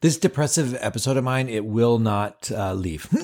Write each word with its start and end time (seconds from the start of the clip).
This 0.00 0.16
depressive 0.16 0.76
episode 0.78 1.16
of 1.16 1.24
mine, 1.24 1.48
it 1.48 1.64
will 1.64 1.98
not 1.98 2.52
uh, 2.52 2.72
leave. 2.72 3.08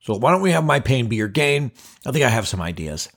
So 0.00 0.14
why 0.14 0.30
don't 0.30 0.40
we 0.40 0.52
have 0.52 0.64
my 0.64 0.78
pain 0.78 1.08
be 1.08 1.16
your 1.16 1.26
gain? 1.26 1.72
I 2.06 2.12
think 2.12 2.24
I 2.24 2.28
have 2.28 2.46
some 2.46 2.60
ideas. 2.60 3.08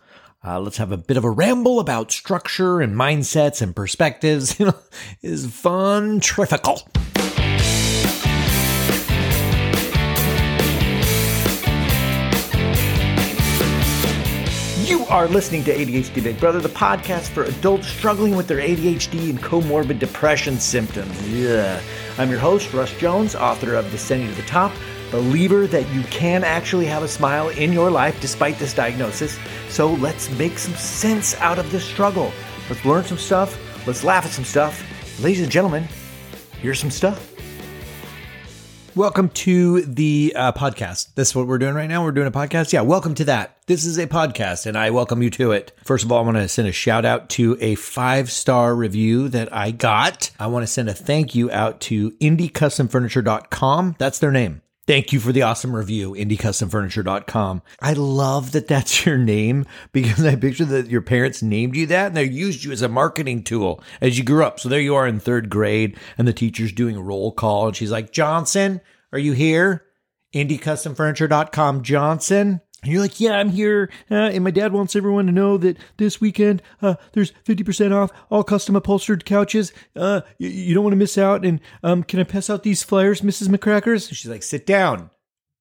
Uh, 0.44 0.60
let's 0.60 0.78
have 0.78 0.92
a 0.92 0.98
bit 0.98 1.18
of 1.18 1.24
a 1.24 1.30
ramble 1.30 1.80
about 1.80 2.12
structure 2.12 2.82
and 2.82 2.96
mindsets 2.96 3.62
and 3.62 3.76
perspectives. 3.76 4.60
You 4.60 4.68
know, 4.68 4.80
is 5.22 5.46
fun, 5.46 6.20
terrifical. 6.20 6.82
You 14.88 15.04
are 15.08 15.28
listening 15.28 15.66
to 15.66 15.76
ADHD 15.76 16.24
Big 16.24 16.40
Brother, 16.40 16.62
the 16.62 16.70
podcast 16.70 17.28
for 17.28 17.44
adults 17.44 17.90
struggling 17.90 18.38
with 18.38 18.48
their 18.48 18.60
ADHD 18.60 19.30
and 19.30 19.38
comorbid 19.38 20.00
depression 20.00 20.62
symptoms. 20.62 21.30
Yeah. 21.30 21.82
I'm 22.18 22.30
your 22.30 22.40
host, 22.40 22.72
Russ 22.72 22.98
Jones, 22.98 23.36
author 23.36 23.76
of 23.76 23.92
Descending 23.92 24.30
to 24.30 24.36
the 24.36 24.48
Top, 24.48 24.72
believer 25.12 25.68
that 25.68 25.90
you 25.90 26.04
can 26.04 26.46
actually 26.46 26.86
have 26.86 27.04
a 27.04 27.08
smile 27.10 27.50
in 27.50 27.74
your 27.74 27.92
life 27.92 28.22
despite 28.22 28.60
this 28.60 28.74
diagnosis. 28.74 29.38
So 29.68 29.92
let's 29.92 30.32
make 30.38 30.58
some 30.58 30.76
sense 30.76 31.36
out 31.42 31.60
of 31.60 31.70
this 31.70 31.84
struggle. 31.84 32.32
Let's 32.70 32.86
learn 32.86 33.04
some 33.04 33.18
stuff. 33.18 33.60
Let's 33.86 34.06
laugh 34.06 34.26
at 34.26 34.32
some 34.32 34.46
stuff. 34.46 34.82
Ladies 35.22 35.42
and 35.42 35.52
gentlemen, 35.52 35.86
here's 36.62 36.80
some 36.80 36.92
stuff. 36.92 37.37
Welcome 38.98 39.30
to 39.30 39.82
the 39.82 40.34
uh, 40.36 40.54
podcast. 40.54 41.14
This 41.14 41.30
is 41.30 41.36
what 41.36 41.46
we're 41.46 41.60
doing 41.60 41.76
right 41.76 41.86
now. 41.86 42.04
We're 42.04 42.12
doing 42.12 42.26
a 42.26 42.32
podcast. 42.32 42.74
Yeah, 42.74 42.82
welcome 42.82 43.14
to 43.14 43.26
that. 43.26 43.56
This 43.68 43.86
is 43.86 44.00
a 44.00 44.08
podcast, 44.08 44.66
and 44.66 44.76
I 44.76 44.90
welcome 44.90 45.22
you 45.22 45.30
to 45.30 45.52
it. 45.52 45.72
First 45.84 46.04
of 46.04 46.12
all, 46.12 46.18
I 46.18 46.22
want 46.26 46.38
to 46.38 46.48
send 46.48 46.68
a 46.68 46.72
shout 46.72 47.06
out 47.06 47.30
to 47.32 47.56
a 47.62 47.76
five 47.76 48.32
star 48.32 48.76
review 48.76 49.30
that 49.30 49.54
I 49.54 49.70
got. 49.70 50.32
I 50.40 50.48
want 50.48 50.64
to 50.64 50.68
send 50.68 50.90
a 50.90 50.96
thank 50.96 51.36
you 51.36 51.52
out 51.52 51.80
to 51.82 52.10
IndieCustomFurniture.com. 52.14 53.98
That's 54.00 54.18
their 54.18 54.32
name. 54.32 54.64
Thank 54.88 55.12
you 55.12 55.20
for 55.20 55.34
the 55.34 55.42
awesome 55.42 55.76
review, 55.76 56.14
IndieCustomFurniture.com. 56.14 57.62
I 57.82 57.92
love 57.92 58.54
that 58.54 58.70
that's 58.70 59.06
your 59.06 59.18
name 59.18 59.66
because 59.92 60.26
I 60.26 60.38
picture 60.38 60.64
that 60.64 60.88
your 60.88 61.02
parents 61.02 61.44
named 61.44 61.76
you 61.76 61.88
that 61.88 62.08
and 62.08 62.16
they 62.16 62.24
used 62.24 62.64
you 62.64 62.72
as 62.72 62.82
a 62.82 62.88
marketing 62.88 63.44
tool 63.44 63.84
as 64.00 64.18
you 64.18 64.24
grew 64.24 64.46
up. 64.46 64.62
So 64.62 64.70
there 64.70 64.80
you 64.80 64.96
are 64.96 65.06
in 65.06 65.20
third 65.20 65.50
grade 65.50 65.98
and 66.18 66.26
the 66.26 66.32
teacher's 66.32 66.72
doing 66.72 66.96
a 66.96 67.02
roll 67.02 67.34
call 67.34 67.68
and 67.68 67.76
she's 67.76 67.92
like, 67.92 68.14
Johnson, 68.14 68.80
are 69.12 69.20
you 69.20 69.34
here? 69.34 69.84
IndieCustomFurniture.com, 70.34 71.84
Johnson. 71.84 72.62
And 72.88 72.94
you're 72.94 73.02
like, 73.02 73.20
yeah, 73.20 73.34
I'm 73.34 73.50
here. 73.50 73.92
Uh, 74.10 74.16
and 74.16 74.46
my 74.46 74.52
dad 74.52 74.72
wants 74.72 74.96
everyone 74.96 75.26
to 75.26 75.34
know 75.34 75.58
that 75.58 75.76
this 75.98 76.22
weekend 76.22 76.62
uh, 76.82 76.96
there's 77.12 77.34
50% 77.44 77.94
off 77.94 78.12
all 78.30 78.46
custom 78.46 78.78
upholstered 78.78 79.26
couches. 79.26 79.74
Uh, 79.94 80.22
you, 80.38 80.48
you 80.48 80.74
don't 80.74 80.86
want 80.86 80.94
to 80.94 80.98
miss 80.98 81.18
out. 81.18 81.44
And 81.44 81.60
um, 81.84 82.04
can 82.04 82.22
I 82.22 82.24
pass 82.24 82.50
out 82.50 82.64
these 82.64 82.84
flyers, 82.84 83.20
Mrs. 83.20 83.50
McCrackers? 83.50 84.08
She's 84.14 84.32
like, 84.32 84.42
sit 84.42 84.66
down, 84.66 85.10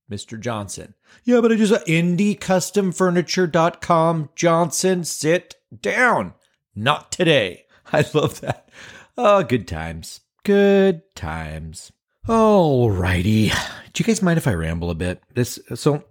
Mr. 0.08 0.38
Johnson. 0.38 0.94
Yeah, 1.24 1.40
but 1.40 1.50
I 1.50 1.56
just, 1.56 1.84
IndieCustomFurniture.com, 1.86 4.28
Johnson, 4.36 5.02
sit 5.02 5.56
down. 5.82 6.34
Not 6.76 7.10
today. 7.10 7.64
I 7.92 8.04
love 8.14 8.40
that. 8.40 8.68
Oh, 9.18 9.42
good 9.42 9.66
times. 9.66 10.20
Good 10.44 11.02
times. 11.16 11.90
Alrighty. 12.28 13.52
Do 13.92 14.00
you 14.00 14.04
guys 14.04 14.22
mind 14.22 14.38
if 14.38 14.46
I 14.46 14.54
ramble 14.54 14.90
a 14.90 14.94
bit? 14.94 15.24
This, 15.34 15.58
so 15.74 16.04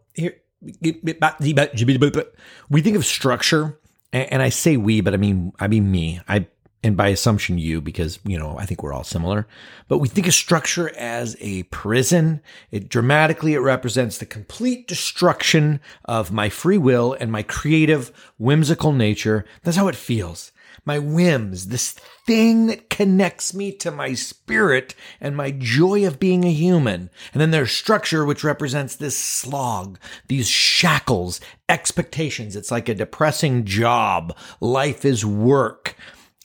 we 2.69 2.81
think 2.81 2.95
of 2.95 3.05
structure 3.05 3.79
and 4.15 4.41
I 4.41 4.49
say 4.49 4.77
we, 4.77 5.01
but 5.01 5.13
I 5.13 5.17
mean 5.17 5.51
I 5.59 5.67
mean 5.67 5.91
me. 5.91 6.21
I 6.27 6.47
and 6.83 6.95
by 6.95 7.07
assumption 7.07 7.57
you 7.57 7.81
because 7.81 8.19
you 8.23 8.37
know 8.37 8.57
I 8.57 8.65
think 8.65 8.83
we're 8.83 8.93
all 8.93 9.03
similar. 9.03 9.47
But 9.87 9.97
we 9.97 10.07
think 10.07 10.27
of 10.27 10.33
structure 10.33 10.95
as 10.95 11.35
a 11.39 11.63
prison. 11.63 12.41
It 12.71 12.89
dramatically 12.89 13.53
it 13.53 13.59
represents 13.59 14.17
the 14.17 14.25
complete 14.25 14.87
destruction 14.87 15.81
of 16.05 16.31
my 16.31 16.49
free 16.49 16.77
will 16.77 17.13
and 17.19 17.31
my 17.31 17.43
creative 17.43 18.11
whimsical 18.37 18.93
nature. 18.93 19.45
That's 19.63 19.77
how 19.77 19.87
it 19.87 19.95
feels 19.95 20.51
my 20.83 20.99
whims, 20.99 21.67
this 21.67 21.93
thing 22.25 22.67
that 22.67 22.89
connects 22.89 23.53
me 23.53 23.71
to 23.71 23.91
my 23.91 24.13
spirit 24.13 24.95
and 25.21 25.37
my 25.37 25.51
joy 25.51 26.05
of 26.05 26.19
being 26.19 26.43
a 26.43 26.51
human. 26.51 27.09
And 27.33 27.41
then 27.41 27.51
there's 27.51 27.71
structure, 27.71 28.25
which 28.25 28.43
represents 28.43 28.95
this 28.95 29.17
slog, 29.17 29.99
these 30.27 30.47
shackles, 30.47 31.39
expectations. 31.69 32.55
It's 32.55 32.71
like 32.71 32.89
a 32.89 32.95
depressing 32.95 33.65
job. 33.65 34.35
Life 34.59 35.05
is 35.05 35.25
work. 35.25 35.95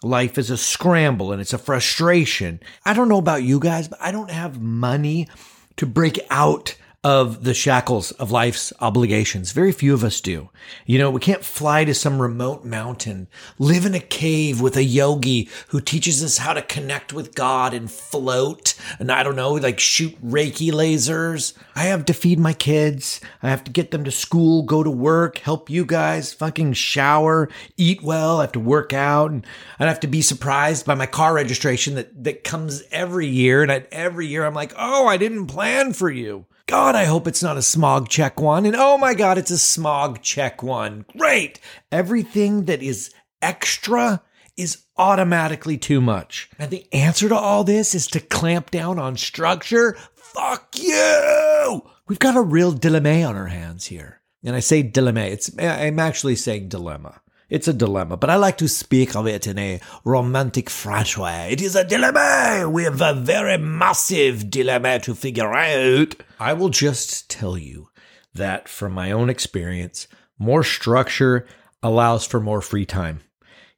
Life 0.02 0.38
is 0.38 0.50
a 0.50 0.56
scramble 0.56 1.32
and 1.32 1.40
it's 1.40 1.52
a 1.52 1.58
frustration. 1.58 2.60
I 2.84 2.94
don't 2.94 3.08
know 3.08 3.18
about 3.18 3.42
you 3.42 3.60
guys, 3.60 3.88
but 3.88 4.00
I 4.00 4.12
don't 4.12 4.30
have 4.30 4.60
money 4.60 5.28
to 5.76 5.86
break 5.86 6.18
out 6.30 6.76
of 7.02 7.44
the 7.44 7.54
shackles 7.54 8.10
of 8.12 8.30
life's 8.30 8.74
obligations. 8.78 9.52
Very 9.52 9.72
few 9.72 9.94
of 9.94 10.04
us 10.04 10.20
do. 10.20 10.50
You 10.84 10.98
know, 10.98 11.10
we 11.10 11.20
can't 11.20 11.42
fly 11.42 11.82
to 11.86 11.94
some 11.94 12.20
remote 12.20 12.62
mountain, 12.62 13.26
live 13.58 13.86
in 13.86 13.94
a 13.94 14.00
cave 14.00 14.60
with 14.60 14.76
a 14.76 14.84
yogi 14.84 15.48
who 15.68 15.80
teaches 15.80 16.22
us 16.22 16.36
how 16.36 16.52
to 16.52 16.60
connect 16.60 17.14
with 17.14 17.34
God 17.34 17.72
and 17.72 17.90
float. 17.90 18.74
And 18.98 19.10
I 19.10 19.22
don't 19.22 19.36
know, 19.36 19.52
like 19.52 19.80
shoot 19.80 20.14
Reiki 20.22 20.70
lasers. 20.70 21.54
I 21.74 21.84
have 21.84 22.04
to 22.04 22.12
feed 22.12 22.38
my 22.38 22.52
kids. 22.52 23.22
I 23.42 23.48
have 23.48 23.64
to 23.64 23.72
get 23.72 23.92
them 23.92 24.04
to 24.04 24.10
school, 24.10 24.62
go 24.62 24.82
to 24.82 24.90
work, 24.90 25.38
help 25.38 25.70
you 25.70 25.86
guys 25.86 26.34
fucking 26.34 26.74
shower, 26.74 27.48
eat 27.78 28.02
well. 28.02 28.40
I 28.40 28.42
have 28.42 28.52
to 28.52 28.60
work 28.60 28.92
out 28.92 29.30
and 29.30 29.46
I 29.78 29.86
have 29.86 30.00
to 30.00 30.06
be 30.06 30.20
surprised 30.20 30.84
by 30.84 30.94
my 30.94 31.06
car 31.06 31.32
registration 31.32 31.94
that, 31.94 32.24
that 32.24 32.44
comes 32.44 32.82
every 32.90 33.26
year. 33.26 33.62
And 33.62 33.72
I, 33.72 33.86
every 33.90 34.26
year 34.26 34.44
I'm 34.44 34.52
like, 34.52 34.74
oh, 34.76 35.06
I 35.06 35.16
didn't 35.16 35.46
plan 35.46 35.94
for 35.94 36.10
you. 36.10 36.44
God, 36.70 36.94
I 36.94 37.04
hope 37.06 37.26
it's 37.26 37.42
not 37.42 37.56
a 37.56 37.62
smog 37.62 38.08
check 38.08 38.40
one. 38.40 38.64
And 38.64 38.76
oh 38.76 38.96
my 38.96 39.12
God, 39.12 39.38
it's 39.38 39.50
a 39.50 39.58
smog 39.58 40.22
check 40.22 40.62
one. 40.62 41.04
Great. 41.18 41.58
Everything 41.90 42.66
that 42.66 42.80
is 42.80 43.12
extra 43.42 44.22
is 44.56 44.84
automatically 44.96 45.76
too 45.76 46.00
much. 46.00 46.48
And 46.60 46.70
the 46.70 46.86
answer 46.92 47.28
to 47.28 47.34
all 47.34 47.64
this 47.64 47.92
is 47.92 48.06
to 48.06 48.20
clamp 48.20 48.70
down 48.70 49.00
on 49.00 49.16
structure. 49.16 49.98
Fuck 50.14 50.78
you. 50.78 51.90
We've 52.06 52.20
got 52.20 52.36
a 52.36 52.40
real 52.40 52.70
dilemma 52.70 53.24
on 53.24 53.34
our 53.34 53.48
hands 53.48 53.86
here. 53.86 54.20
And 54.44 54.54
I 54.54 54.60
say 54.60 54.84
dilemma, 54.84 55.22
it's, 55.22 55.50
I'm 55.58 55.98
actually 55.98 56.36
saying 56.36 56.68
dilemma. 56.68 57.20
It's 57.50 57.66
a 57.66 57.72
dilemma, 57.72 58.16
but 58.16 58.30
I 58.30 58.36
like 58.36 58.58
to 58.58 58.68
speak 58.68 59.16
of 59.16 59.26
it 59.26 59.44
in 59.48 59.58
a 59.58 59.80
romantic 60.04 60.70
French 60.70 61.18
way. 61.18 61.48
It 61.50 61.60
is 61.60 61.74
a 61.74 61.82
dilemma. 61.82 62.70
We 62.70 62.84
have 62.84 63.02
a 63.02 63.12
very 63.12 63.58
massive 63.58 64.48
dilemma 64.48 65.00
to 65.00 65.16
figure 65.16 65.52
out. 65.52 66.14
I 66.38 66.52
will 66.52 66.68
just 66.68 67.28
tell 67.28 67.58
you 67.58 67.88
that 68.34 68.68
from 68.68 68.92
my 68.92 69.10
own 69.10 69.28
experience, 69.28 70.06
more 70.38 70.62
structure 70.62 71.44
allows 71.82 72.24
for 72.24 72.38
more 72.38 72.60
free 72.60 72.86
time. 72.86 73.18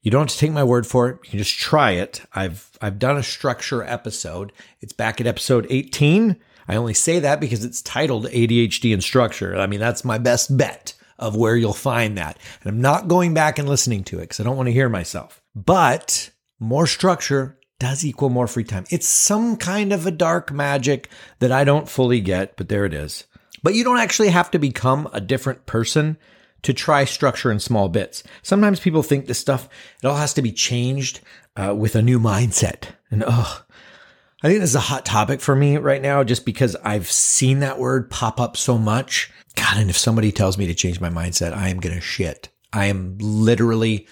You 0.03 0.11
don't 0.11 0.28
have 0.28 0.34
to 0.34 0.38
take 0.38 0.53
my 0.53 0.65
word 0.65 0.87
for 0.87 1.09
it. 1.09 1.21
You 1.25 1.31
can 1.31 1.38
just 1.38 1.59
try 1.59 1.93
it. 1.93 2.21
I've 2.34 2.77
I've 2.82 2.99
done 2.99 3.16
a 3.16 3.22
structure 3.22 3.82
episode. 3.82 4.53
It's 4.82 4.93
back 4.93 5.19
at 5.19 5.27
episode 5.27 5.66
18. 5.71 6.37
I 6.69 6.77
only 6.77 6.94
say 6.94 7.21
that 7.21 7.41
because 7.41 7.65
it's 7.65 7.81
titled 7.81 8.27
ADHD 8.27 8.93
and 8.93 9.03
structure. 9.03 9.56
I 9.56 9.66
mean, 9.66 9.81
that's 9.81 10.05
my 10.05 10.19
best 10.19 10.56
bet 10.59 10.93
of 11.22 11.37
where 11.37 11.56
you'll 11.56 11.72
find 11.72 12.19
that. 12.19 12.38
And 12.60 12.71
I'm 12.71 12.81
not 12.81 13.09
going 13.09 13.33
back 13.33 13.59
and 13.59 13.69
listening 13.69 14.05
to 14.05 14.19
it 14.19 14.22
because 14.22 14.41
I 14.41 14.43
don't 14.43 14.56
want 14.56 14.66
to 14.66 14.72
hear 14.72 14.88
myself. 14.88 15.41
But 15.55 16.31
more 16.59 16.87
structure 16.87 17.59
does 17.78 18.05
equal 18.05 18.28
more 18.28 18.47
free 18.47 18.65
time. 18.65 18.84
It's 18.91 19.09
some 19.09 19.56
kind 19.56 19.93
of 19.93 20.06
a 20.06 20.11
dark 20.11 20.53
magic 20.53 21.09
that 21.38 21.53
I 21.53 21.65
don't 21.65 21.88
fully 21.88 22.21
get, 22.21 22.56
but 22.56 22.69
there 22.69 22.84
it 22.84 22.94
is. 22.94 23.25
But 23.62 23.75
you 23.75 23.84
don't 23.84 23.99
actually 23.99 24.28
have 24.28 24.50
to 24.50 24.59
become 24.59 25.09
a 25.12 25.21
different 25.21 25.66
person 25.66 26.19
to 26.62 26.72
try 26.72 27.05
structure 27.05 27.50
in 27.50 27.59
small 27.59 27.88
bits. 27.88 28.22
Sometimes 28.43 28.81
people 28.81 29.03
think 29.03 29.27
this 29.27 29.38
stuff, 29.38 29.69
it 30.03 30.06
all 30.06 30.16
has 30.16 30.34
to 30.34 30.43
be 30.43 30.53
changed 30.53 31.21
uh, 31.56 31.75
with 31.77 31.97
a 31.97 32.03
new 32.03 32.19
mindset. 32.19 32.84
And 33.11 33.25
oh, 33.27 33.64
I 34.43 34.49
think 34.49 34.61
this 34.61 34.70
is 34.70 34.76
a 34.76 34.81
hot 34.81 35.05
topic 35.05 35.41
for 35.41 35.55
me 35.55 35.76
right 35.76 36.02
now 36.02 36.25
just 36.25 36.44
because 36.44 36.75
I've 36.82 37.11
seen 37.11 37.61
that 37.61 37.79
word 37.79 38.11
pop 38.11 38.41
up 38.41 38.56
so 38.56 38.76
much. 38.76 39.31
God, 39.54 39.76
and 39.78 39.90
if 39.90 39.99
somebody 39.99 40.32
tells 40.32 40.58
me 40.58 40.66
to 40.66 40.75
change 40.75 41.00
my 41.00 41.10
mindset, 41.10 41.52
I 41.52 41.69
am 41.69 41.81
going 41.81 41.94
to 41.94 42.00
shit. 42.00 42.49
I 42.72 42.87
am 42.87 43.19
literally 43.19 44.06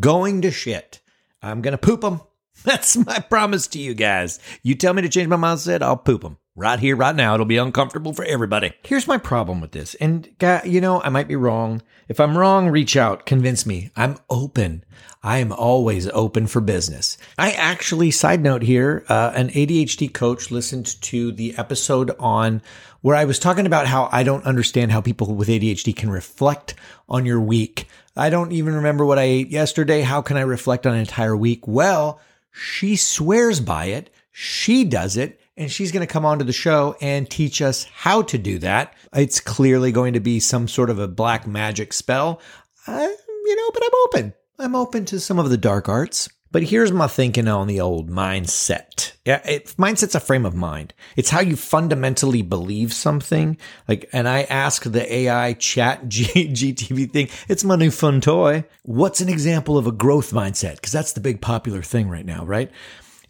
going 0.00 0.42
to 0.42 0.50
shit. 0.50 1.00
I'm 1.42 1.62
going 1.62 1.72
to 1.72 1.78
poop 1.78 2.02
them. 2.02 2.20
That's 2.64 2.96
my 2.96 3.18
promise 3.18 3.66
to 3.68 3.78
you 3.78 3.94
guys. 3.94 4.38
You 4.62 4.74
tell 4.74 4.94
me 4.94 5.02
to 5.02 5.08
change 5.08 5.28
my 5.28 5.36
mindset, 5.36 5.82
I'll 5.82 5.96
poop 5.96 6.22
them. 6.22 6.36
Right 6.54 6.78
here, 6.78 6.96
right 6.96 7.16
now. 7.16 7.32
It'll 7.32 7.46
be 7.46 7.56
uncomfortable 7.56 8.12
for 8.12 8.26
everybody. 8.26 8.74
Here's 8.84 9.06
my 9.06 9.16
problem 9.16 9.62
with 9.62 9.72
this. 9.72 9.94
And, 9.94 10.28
you 10.64 10.82
know, 10.82 11.00
I 11.00 11.08
might 11.08 11.26
be 11.26 11.34
wrong. 11.34 11.80
If 12.08 12.20
I'm 12.20 12.36
wrong, 12.36 12.68
reach 12.68 12.94
out, 12.94 13.24
convince 13.24 13.64
me. 13.64 13.90
I'm 13.96 14.18
open. 14.28 14.84
I 15.22 15.38
am 15.38 15.50
always 15.50 16.08
open 16.08 16.46
for 16.46 16.60
business. 16.60 17.16
I 17.38 17.52
actually, 17.52 18.10
side 18.10 18.42
note 18.42 18.60
here, 18.60 19.02
uh, 19.08 19.32
an 19.34 19.48
ADHD 19.48 20.12
coach 20.12 20.50
listened 20.50 21.00
to 21.02 21.32
the 21.32 21.54
episode 21.56 22.10
on 22.18 22.60
where 23.00 23.16
I 23.16 23.24
was 23.24 23.38
talking 23.38 23.64
about 23.64 23.86
how 23.86 24.10
I 24.12 24.22
don't 24.22 24.44
understand 24.44 24.92
how 24.92 25.00
people 25.00 25.34
with 25.34 25.48
ADHD 25.48 25.96
can 25.96 26.10
reflect 26.10 26.74
on 27.08 27.24
your 27.24 27.40
week. 27.40 27.88
I 28.14 28.28
don't 28.28 28.52
even 28.52 28.74
remember 28.74 29.06
what 29.06 29.18
I 29.18 29.22
ate 29.22 29.48
yesterday. 29.48 30.02
How 30.02 30.20
can 30.20 30.36
I 30.36 30.42
reflect 30.42 30.86
on 30.86 30.92
an 30.92 31.00
entire 31.00 31.36
week? 31.36 31.66
Well, 31.66 32.20
She 32.50 32.96
swears 32.96 33.60
by 33.60 33.86
it. 33.86 34.10
She 34.30 34.84
does 34.84 35.16
it. 35.16 35.40
And 35.62 35.70
she's 35.70 35.92
going 35.92 36.04
to 36.04 36.12
come 36.12 36.24
onto 36.24 36.44
the 36.44 36.52
show 36.52 36.96
and 37.00 37.30
teach 37.30 37.62
us 37.62 37.84
how 37.84 38.22
to 38.22 38.36
do 38.36 38.58
that. 38.58 38.94
It's 39.14 39.38
clearly 39.38 39.92
going 39.92 40.14
to 40.14 40.20
be 40.20 40.40
some 40.40 40.66
sort 40.66 40.90
of 40.90 40.98
a 40.98 41.06
black 41.06 41.46
magic 41.46 41.92
spell. 41.92 42.40
You 42.88 43.56
know, 43.56 43.70
but 43.72 43.84
I'm 43.84 44.00
open. 44.06 44.34
I'm 44.58 44.74
open 44.74 45.04
to 45.04 45.20
some 45.20 45.38
of 45.38 45.50
the 45.50 45.56
dark 45.56 45.88
arts. 45.88 46.28
But 46.50 46.64
here's 46.64 46.90
my 46.90 47.06
thinking 47.06 47.46
on 47.46 47.68
the 47.68 47.80
old 47.80 48.10
mindset. 48.10 49.12
Yeah, 49.24 49.40
it, 49.48 49.66
mindset's 49.78 50.16
a 50.16 50.20
frame 50.20 50.44
of 50.44 50.56
mind. 50.56 50.94
It's 51.16 51.30
how 51.30 51.40
you 51.40 51.54
fundamentally 51.54 52.42
believe 52.42 52.92
something. 52.92 53.56
Like, 53.86 54.10
and 54.12 54.28
I 54.28 54.42
ask 54.42 54.82
the 54.82 55.14
AI 55.14 55.52
chat 55.52 56.08
G, 56.08 56.24
GPT 56.24 57.12
thing, 57.12 57.28
it's 57.48 57.62
my 57.62 57.76
new 57.76 57.92
fun 57.92 58.20
toy. 58.20 58.64
What's 58.82 59.20
an 59.20 59.28
example 59.28 59.78
of 59.78 59.86
a 59.86 59.92
growth 59.92 60.32
mindset? 60.32 60.74
Because 60.74 60.92
that's 60.92 61.12
the 61.12 61.20
big 61.20 61.40
popular 61.40 61.82
thing 61.82 62.08
right 62.08 62.26
now, 62.26 62.44
right? 62.44 62.70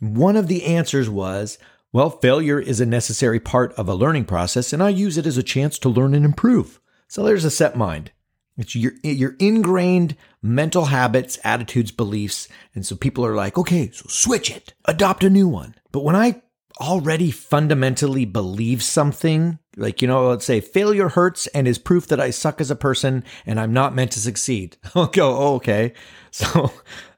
One 0.01 0.37
of 0.37 0.49
the 0.49 0.65
answers 0.65 1.11
was, 1.11 1.59
well, 1.93 2.11
failure 2.11 2.59
is 2.59 2.81
a 2.81 2.87
necessary 2.87 3.39
part 3.39 3.73
of 3.75 3.89
a 3.89 3.95
learning 3.95 4.25
process, 4.25 4.73
and 4.73 4.83
I 4.83 4.89
use 4.89 5.19
it 5.19 5.27
as 5.27 5.37
a 5.37 5.43
chance 5.43 5.79
to 5.81 5.91
learn 5.91 6.15
and 6.15 6.25
improve. 6.25 6.81
So 7.07 7.23
there's 7.23 7.45
a 7.45 7.51
set 7.51 7.77
mind. 7.77 8.13
It's 8.57 8.75
your 8.75 8.93
your 9.03 9.35
ingrained 9.39 10.17
mental 10.43 10.87
habits, 10.87 11.39
attitudes, 11.45 11.91
beliefs, 11.91 12.49
and 12.75 12.85
so 12.85 12.97
people 12.97 13.25
are 13.25 13.35
like, 13.35 13.59
okay, 13.59 13.91
so 13.91 14.05
switch 14.09 14.51
it, 14.51 14.75
adopt 14.85 15.25
a 15.25 15.31
new 15.31 15.49
one. 15.49 15.75
But 15.91 16.05
when 16.05 16.17
I 16.17 16.43
already 16.81 17.31
fundamentally 17.31 18.25
believe 18.25 18.83
something, 18.83 19.59
like 19.77 20.03
you 20.03 20.09
know, 20.09 20.29
let's 20.29 20.45
say 20.45 20.61
failure 20.61 21.11
hurts 21.11 21.47
and 21.49 21.67
is 21.67 21.79
proof 21.79 22.07
that 22.09 22.21
I 22.21 22.31
suck 22.31 22.61
as 22.61 22.71
a 22.71 22.77
person 22.77 23.25
and 23.47 23.59
I'm 23.59 23.73
not 23.73 23.95
meant 23.95 24.13
to 24.13 24.21
succeed. 24.21 24.77
I'll 24.95 25.07
go, 25.07 25.37
oh, 25.37 25.55
okay, 25.57 25.93
so 26.31 26.73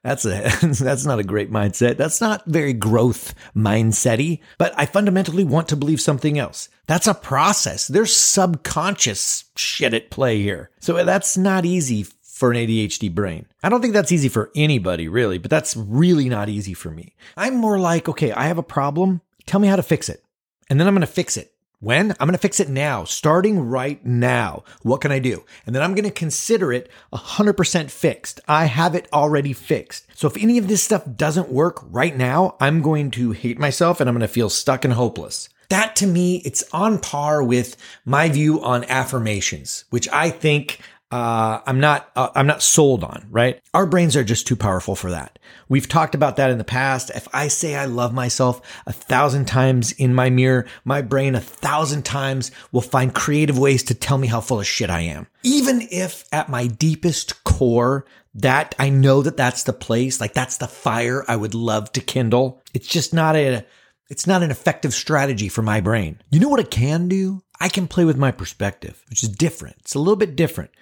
that's 0.05 0.27
a 0.27 0.43
that's 0.63 1.07
not 1.07 1.19
a 1.19 1.25
great 1.25 1.51
mindset. 1.51 1.97
That's 1.97 2.21
not 2.21 2.45
very 2.45 2.75
growth 2.75 3.35
mindsety. 3.57 4.41
But 4.59 4.75
I 4.77 4.87
fundamentally 4.87 5.45
want 5.45 5.69
to 5.69 5.77
believe 5.77 6.01
something 6.01 6.39
else. 6.39 6.69
That's 6.87 7.07
a 7.07 7.15
process. 7.15 7.89
There's 7.89 8.15
subconscious 8.15 9.45
shit 9.57 9.95
at 9.95 10.11
play 10.11 10.43
here. 10.43 10.71
So 10.79 11.03
that's 11.05 11.37
not 11.37 11.65
easy 11.65 12.07
for 12.23 12.53
an 12.53 12.59
ADHD 12.59 13.13
brain. 13.13 13.47
I 13.63 13.71
don't 13.71 13.81
think 13.81 13.95
that's 13.95 14.13
easy 14.13 14.29
for 14.29 14.51
anybody 14.55 15.09
really, 15.09 15.39
but 15.39 15.51
that's 15.51 15.75
really 15.75 16.29
not 16.29 16.51
easy 16.51 16.75
for 16.75 16.91
me. 16.91 17.15
I'm 17.37 17.57
more 17.57 17.79
like, 17.79 18.09
okay, 18.09 18.31
I 18.33 18.45
have 18.45 18.59
a 18.59 18.63
problem. 18.63 19.23
Tell 19.47 19.61
me 19.61 19.69
how 19.69 19.77
to 19.77 19.83
fix 19.83 20.11
it. 20.11 20.23
And 20.69 20.79
then 20.79 20.87
I'm 20.87 20.95
going 20.95 21.01
to 21.01 21.07
fix 21.07 21.39
it. 21.39 21.54
When? 21.85 22.13
I'm 22.13 22.27
going 22.27 22.33
to 22.33 22.39
fix 22.39 22.61
it 22.61 22.71
now, 22.71 23.05
starting 23.05 23.61
right 23.61 24.03
now. 24.07 24.65
What 24.81 25.03
can 25.03 25.13
I 25.13 25.19
do? 25.19 25.45
And 25.67 25.77
then 25.77 25.83
I'm 25.83 25.95
going 25.95 26.07
to 26.07 26.11
consider 26.11 26.73
it 26.73 26.91
100% 27.13 27.91
fixed. 27.91 28.41
I 28.49 28.65
have 28.65 28.95
it 28.95 29.07
already 29.13 29.53
fixed. 29.53 30.07
So 30.15 30.27
if 30.27 30.43
any 30.43 30.57
of 30.57 30.67
this 30.67 30.83
stuff 30.83 31.05
doesn't 31.15 31.51
work 31.51 31.85
right 31.91 32.17
now, 32.17 32.57
I'm 32.59 32.81
going 32.81 33.11
to 33.13 33.33
hate 33.33 33.59
myself 33.59 34.01
and 34.01 34.09
I'm 34.09 34.15
going 34.15 34.23
to 34.23 34.29
feel 34.29 34.49
stuck 34.49 34.87
and 34.87 34.95
hopeless. 34.95 35.51
That 35.69 35.95
to 35.97 36.07
me, 36.07 36.37
it's 36.45 36.65
on 36.73 36.99
par 37.01 37.43
with 37.43 37.77
my 38.07 38.31
view 38.31 38.63
on 38.63 38.85
affirmations, 38.85 39.85
which 39.91 40.09
I 40.09 40.31
think 40.31 40.81
uh, 41.15 41.63
I'm 41.65 41.79
not 41.79 42.11
uh, 42.17 42.31
I'm 42.35 42.49
not 42.49 42.61
sold 42.61 43.05
on, 43.05 43.29
right? 43.31 43.63
Our 43.73 43.87
brains 43.87 44.17
are 44.17 44.25
just 44.25 44.49
too 44.49 44.57
powerful 44.57 44.97
for 44.97 45.13
that. 45.13 45.39
We've 45.69 45.89
talked 45.89 46.17
about 46.17 46.35
that 46.37 46.51
in 46.51 46.59
the 46.59 46.65
past. 46.65 47.13
If 47.15 47.29
I 47.33 47.47
say 47.47 47.77
I 47.77 47.85
love 47.85 48.13
myself 48.13 48.61
a 48.85 48.93
thousand 48.93 49.45
times 49.45 49.93
in 49.93 50.13
my 50.13 50.29
mirror, 50.29 50.67
my 50.85 51.03
brain 51.03 51.37
a 51.37 51.41
thousand 51.41 52.05
times 52.05 52.51
will 52.73 52.81
find 52.81 53.15
creative 53.15 53.57
ways 53.57 53.85
to 53.85 53.95
tell 53.95 54.19
me 54.19 54.27
how 54.27 54.41
full 54.41 54.59
of 54.59 54.67
shit 54.67 54.91
I 54.91 55.03
am. 55.03 55.29
Even 55.45 55.87
if 55.89 56.25
at 56.33 56.49
my 56.49 56.67
deepest 56.67 57.45
core, 57.45 58.07
that 58.35 58.75
I 58.81 58.89
know 58.89 59.23
that 59.23 59.37
that's 59.37 59.63
the 59.63 59.73
place, 59.73 60.21
like 60.21 60.35
that's 60.35 60.57
the 60.57 60.67
fire 60.67 61.25
I 61.29 61.37
would 61.37 61.55
love 61.55 61.93
to 61.93 62.01
kindle. 62.01 62.61
It's 62.75 62.89
just 62.89 63.15
not 63.15 63.37
a 63.37 63.65
it's 64.11 64.27
not 64.27 64.43
an 64.43 64.51
effective 64.51 64.93
strategy 64.93 65.49
for 65.49 65.63
my 65.63 65.81
brain. 65.81 66.21
You 66.33 66.41
know 66.41 66.49
what 66.49 66.59
it 66.59 66.73
can 66.73 67.07
do? 67.07 67.45
I 67.61 67.69
can 67.69 67.87
play 67.87 68.05
with 68.05 68.17
my 68.17 68.33
perspective, 68.33 69.05
which 69.09 69.23
is 69.23 69.29
different. 69.29 69.77
It's 69.79 69.95
a 69.95 70.01
little 70.01 70.17
bit 70.17 70.35
different. 70.35 70.73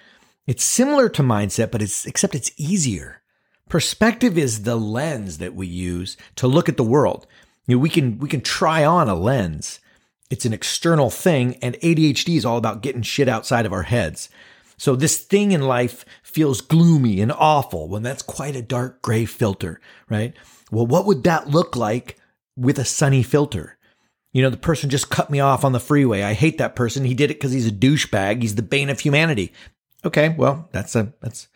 It's 0.45 0.63
similar 0.63 1.09
to 1.09 1.21
mindset, 1.23 1.71
but 1.71 1.81
it's 1.81 2.05
except 2.05 2.35
it's 2.35 2.51
easier. 2.57 3.21
Perspective 3.69 4.37
is 4.37 4.63
the 4.63 4.75
lens 4.75 5.37
that 5.37 5.55
we 5.55 5.67
use 5.67 6.17
to 6.35 6.47
look 6.47 6.67
at 6.67 6.77
the 6.77 6.83
world. 6.83 7.25
You 7.65 7.75
know, 7.75 7.79
we 7.79 7.89
can 7.89 8.19
we 8.19 8.27
can 8.27 8.41
try 8.41 8.83
on 8.83 9.07
a 9.07 9.15
lens. 9.15 9.79
It's 10.29 10.45
an 10.45 10.53
external 10.53 11.09
thing, 11.09 11.55
and 11.61 11.75
ADHD 11.75 12.35
is 12.35 12.45
all 12.45 12.57
about 12.57 12.81
getting 12.81 13.03
shit 13.03 13.29
outside 13.29 13.65
of 13.65 13.73
our 13.73 13.83
heads. 13.83 14.29
So 14.77 14.95
this 14.95 15.17
thing 15.17 15.51
in 15.51 15.61
life 15.61 16.03
feels 16.23 16.59
gloomy 16.59 17.21
and 17.21 17.31
awful 17.31 17.87
when 17.87 18.03
that's 18.03 18.21
quite 18.21 18.55
a 18.55 18.61
dark 18.61 19.01
gray 19.01 19.25
filter, 19.25 19.79
right? 20.09 20.33
Well, 20.71 20.87
what 20.87 21.05
would 21.05 21.23
that 21.23 21.49
look 21.49 21.75
like 21.75 22.17
with 22.57 22.79
a 22.79 22.85
sunny 22.85 23.23
filter? 23.23 23.77
You 24.33 24.41
know, 24.41 24.49
the 24.49 24.57
person 24.57 24.89
just 24.89 25.11
cut 25.11 25.29
me 25.29 25.39
off 25.39 25.63
on 25.63 25.71
the 25.71 25.79
freeway. 25.79 26.23
I 26.23 26.33
hate 26.33 26.57
that 26.57 26.75
person. 26.75 27.05
He 27.05 27.13
did 27.13 27.29
it 27.29 27.35
because 27.35 27.51
he's 27.51 27.67
a 27.67 27.71
douchebag. 27.71 28.41
He's 28.41 28.55
the 28.55 28.63
bane 28.63 28.89
of 28.89 28.99
humanity. 28.99 29.53
Okay, 30.05 30.29
well, 30.29 30.67
that's 30.71 30.95
a 30.95 31.13
that's 31.21 31.47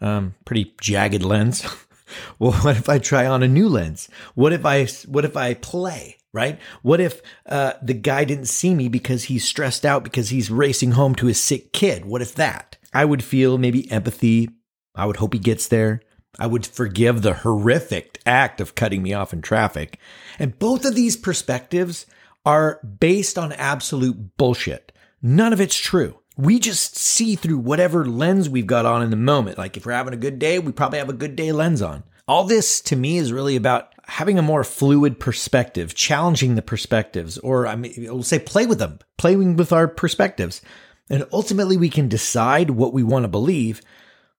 um 0.00 0.34
pretty 0.44 0.74
jagged 0.80 1.22
lens. 1.22 1.64
well, 2.38 2.52
what 2.52 2.76
if 2.76 2.88
I 2.88 2.98
try 2.98 3.26
on 3.26 3.42
a 3.42 3.48
new 3.48 3.68
lens? 3.68 4.08
What 4.34 4.52
if 4.52 4.64
I 4.64 4.86
what 5.06 5.24
if 5.24 5.36
I 5.36 5.54
play? 5.54 6.16
Right? 6.32 6.58
What 6.82 7.00
if 7.00 7.22
uh, 7.46 7.74
the 7.80 7.94
guy 7.94 8.24
didn't 8.24 8.46
see 8.46 8.74
me 8.74 8.88
because 8.88 9.24
he's 9.24 9.48
stressed 9.48 9.86
out 9.86 10.04
because 10.04 10.28
he's 10.28 10.50
racing 10.50 10.90
home 10.90 11.14
to 11.14 11.26
his 11.26 11.40
sick 11.40 11.72
kid? 11.72 12.04
What 12.04 12.20
if 12.20 12.34
that? 12.34 12.76
I 12.92 13.06
would 13.06 13.24
feel 13.24 13.56
maybe 13.56 13.90
empathy. 13.90 14.50
I 14.94 15.06
would 15.06 15.16
hope 15.16 15.32
he 15.32 15.38
gets 15.38 15.68
there. 15.68 16.02
I 16.38 16.46
would 16.46 16.66
forgive 16.66 17.22
the 17.22 17.32
horrific 17.32 18.20
act 18.26 18.60
of 18.60 18.74
cutting 18.74 19.02
me 19.02 19.14
off 19.14 19.32
in 19.32 19.40
traffic. 19.40 19.98
And 20.38 20.58
both 20.58 20.84
of 20.84 20.94
these 20.94 21.16
perspectives 21.16 22.04
are 22.44 22.80
based 22.82 23.38
on 23.38 23.52
absolute 23.52 24.36
bullshit. 24.36 24.92
None 25.22 25.54
of 25.54 25.60
it's 25.60 25.76
true 25.78 26.18
we 26.36 26.58
just 26.58 26.96
see 26.96 27.34
through 27.34 27.58
whatever 27.58 28.04
lens 28.04 28.48
we've 28.48 28.66
got 28.66 28.86
on 28.86 29.02
in 29.02 29.10
the 29.10 29.16
moment. 29.16 29.58
Like 29.58 29.76
if 29.76 29.86
we're 29.86 29.92
having 29.92 30.14
a 30.14 30.18
good 30.18 30.38
day, 30.38 30.58
we 30.58 30.72
probably 30.72 30.98
have 30.98 31.08
a 31.08 31.14
good 31.14 31.34
day 31.34 31.52
lens 31.52 31.80
on. 31.80 32.04
All 32.28 32.44
this 32.44 32.80
to 32.82 32.96
me 32.96 33.18
is 33.18 33.32
really 33.32 33.56
about 33.56 33.92
having 34.04 34.38
a 34.38 34.42
more 34.42 34.64
fluid 34.64 35.18
perspective, 35.18 35.94
challenging 35.94 36.54
the 36.54 36.62
perspectives, 36.62 37.38
or 37.38 37.66
I 37.66 37.76
mean, 37.76 37.94
we'll 37.96 38.22
say 38.22 38.38
play 38.38 38.66
with 38.66 38.78
them, 38.78 38.98
playing 39.16 39.56
with 39.56 39.72
our 39.72 39.88
perspectives. 39.88 40.60
And 41.08 41.26
ultimately 41.32 41.76
we 41.76 41.88
can 41.88 42.08
decide 42.08 42.70
what 42.70 42.92
we 42.92 43.02
want 43.02 43.24
to 43.24 43.28
believe, 43.28 43.80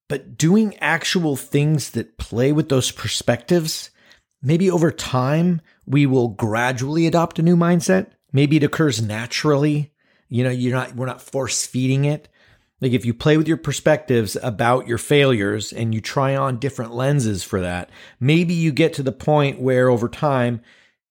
but 0.09 0.37
doing 0.37 0.77
actual 0.79 1.35
things 1.35 1.91
that 1.91 2.17
play 2.17 2.51
with 2.51 2.69
those 2.69 2.91
perspectives, 2.91 3.89
maybe 4.41 4.69
over 4.69 4.91
time, 4.91 5.61
we 5.85 6.05
will 6.05 6.29
gradually 6.29 7.07
adopt 7.07 7.39
a 7.39 7.43
new 7.43 7.55
mindset. 7.55 8.11
Maybe 8.33 8.57
it 8.57 8.63
occurs 8.63 9.01
naturally 9.01 9.93
you 10.29 10.43
know, 10.43 10.49
you're 10.49 10.73
not, 10.73 10.95
we're 10.95 11.05
not 11.05 11.21
force 11.21 11.65
feeding 11.65 12.05
it. 12.05 12.29
Like 12.79 12.91
if 12.91 13.05
you 13.05 13.13
play 13.13 13.37
with 13.37 13.47
your 13.47 13.57
perspectives 13.57 14.37
about 14.41 14.87
your 14.87 14.99
failures 14.99 15.73
and 15.73 15.95
you 15.95 16.01
try 16.01 16.35
on 16.35 16.59
different 16.59 16.93
lenses 16.93 17.43
for 17.43 17.61
that, 17.61 17.89
maybe 18.19 18.53
you 18.53 18.71
get 18.71 18.93
to 18.93 19.03
the 19.03 19.11
point 19.11 19.59
where 19.59 19.89
over 19.89 20.07
time 20.07 20.61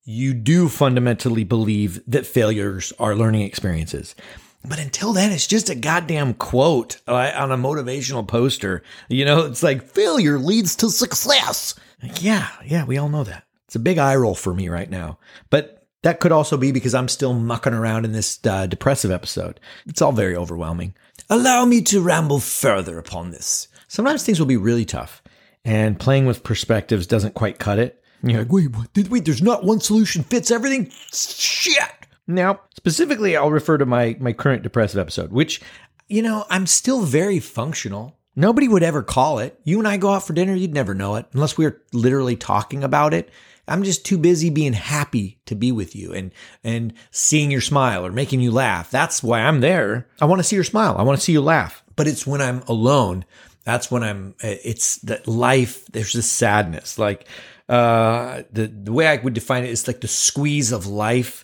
you 0.05 0.33
do 0.33 0.69
fundamentally 0.69 1.43
believe 1.43 2.01
that 2.07 2.25
failures 2.25 2.93
are 2.97 3.15
learning 3.15 3.41
experiences. 3.41 4.15
But 4.63 4.79
until 4.79 5.13
then, 5.13 5.31
it's 5.31 5.47
just 5.47 5.69
a 5.69 5.75
goddamn 5.75 6.33
quote 6.33 7.01
uh, 7.07 7.31
on 7.35 7.51
a 7.51 7.57
motivational 7.57 8.25
poster. 8.25 8.83
You 9.09 9.25
know, 9.25 9.45
it's 9.45 9.63
like 9.63 9.83
failure 9.83 10.39
leads 10.39 10.75
to 10.77 10.89
success. 10.89 11.75
Like, 12.01 12.23
yeah, 12.23 12.47
yeah, 12.65 12.85
we 12.85 12.97
all 12.97 13.09
know 13.09 13.23
that. 13.25 13.43
It's 13.65 13.75
a 13.75 13.79
big 13.79 13.97
eye 13.97 14.15
roll 14.15 14.35
for 14.35 14.53
me 14.53 14.69
right 14.69 14.89
now. 14.89 15.19
But 15.49 15.76
that 16.03 16.19
could 16.19 16.31
also 16.31 16.57
be 16.57 16.71
because 16.71 16.93
I'm 16.93 17.07
still 17.07 17.33
mucking 17.33 17.73
around 17.73 18.05
in 18.05 18.11
this 18.11 18.39
uh, 18.45 18.67
depressive 18.67 19.11
episode. 19.11 19.59
It's 19.85 20.01
all 20.01 20.11
very 20.11 20.35
overwhelming. 20.35 20.93
Allow 21.29 21.65
me 21.65 21.81
to 21.83 22.01
ramble 22.01 22.39
further 22.39 22.97
upon 22.99 23.31
this. 23.31 23.67
Sometimes 23.87 24.23
things 24.23 24.39
will 24.39 24.47
be 24.47 24.57
really 24.57 24.85
tough, 24.85 25.23
and 25.65 25.99
playing 25.99 26.25
with 26.25 26.43
perspectives 26.43 27.07
doesn't 27.07 27.33
quite 27.33 27.59
cut 27.59 27.79
it. 27.79 28.03
You're 28.23 28.39
like, 28.39 28.51
wait, 28.51 28.75
what? 28.75 28.89
Wait, 29.09 29.25
there's 29.25 29.41
not 29.41 29.63
one 29.63 29.79
solution 29.79 30.23
fits 30.23 30.51
everything? 30.51 30.91
Shit! 31.13 32.07
Now, 32.27 32.61
specifically, 32.75 33.37
I'll 33.37 33.51
refer 33.51 33.77
to 33.77 33.85
my, 33.85 34.17
my 34.19 34.33
current 34.33 34.63
depressive 34.63 34.99
episode, 34.99 35.31
which, 35.31 35.61
you 36.07 36.21
know, 36.21 36.45
I'm 36.49 36.67
still 36.67 37.01
very 37.01 37.39
functional. 37.39 38.17
Nobody 38.35 38.67
would 38.67 38.83
ever 38.83 39.01
call 39.01 39.39
it. 39.39 39.59
You 39.63 39.79
and 39.79 39.87
I 39.87 39.97
go 39.97 40.11
out 40.11 40.25
for 40.27 40.33
dinner, 40.33 40.53
you'd 40.53 40.73
never 40.73 40.93
know 40.93 41.15
it 41.15 41.25
unless 41.33 41.57
we 41.57 41.65
are 41.65 41.81
literally 41.93 42.35
talking 42.35 42.83
about 42.83 43.13
it. 43.13 43.29
I'm 43.67 43.83
just 43.83 44.05
too 44.05 44.17
busy 44.17 44.49
being 44.49 44.73
happy 44.73 45.39
to 45.45 45.55
be 45.55 45.71
with 45.71 45.95
you 45.95 46.13
and, 46.13 46.31
and 46.63 46.93
seeing 47.11 47.51
your 47.51 47.61
smile 47.61 48.05
or 48.05 48.11
making 48.11 48.41
you 48.41 48.51
laugh. 48.51 48.89
That's 48.91 49.21
why 49.21 49.41
I'm 49.41 49.59
there. 49.59 50.07
I 50.21 50.25
want 50.25 50.39
to 50.39 50.43
see 50.43 50.55
your 50.55 50.63
smile. 50.63 50.95
I 50.97 51.03
want 51.03 51.17
to 51.19 51.23
see 51.23 51.33
you 51.33 51.41
laugh. 51.41 51.83
But 51.95 52.07
it's 52.07 52.25
when 52.25 52.41
I'm 52.41 52.61
alone. 52.67 53.25
That's 53.63 53.91
when 53.91 54.03
I'm, 54.03 54.35
it's 54.39 54.97
that 54.99 55.27
life, 55.27 55.85
there's 55.87 56.13
this 56.13 56.31
sadness. 56.31 56.97
Like, 56.97 57.27
uh, 57.67 58.43
the, 58.51 58.67
the 58.67 58.93
way 58.93 59.07
I 59.07 59.17
would 59.17 59.33
define 59.33 59.65
it 59.65 59.71
is 59.71 59.87
like 59.87 60.01
the 60.01 60.07
squeeze 60.07 60.71
of 60.71 60.87
life 60.87 61.43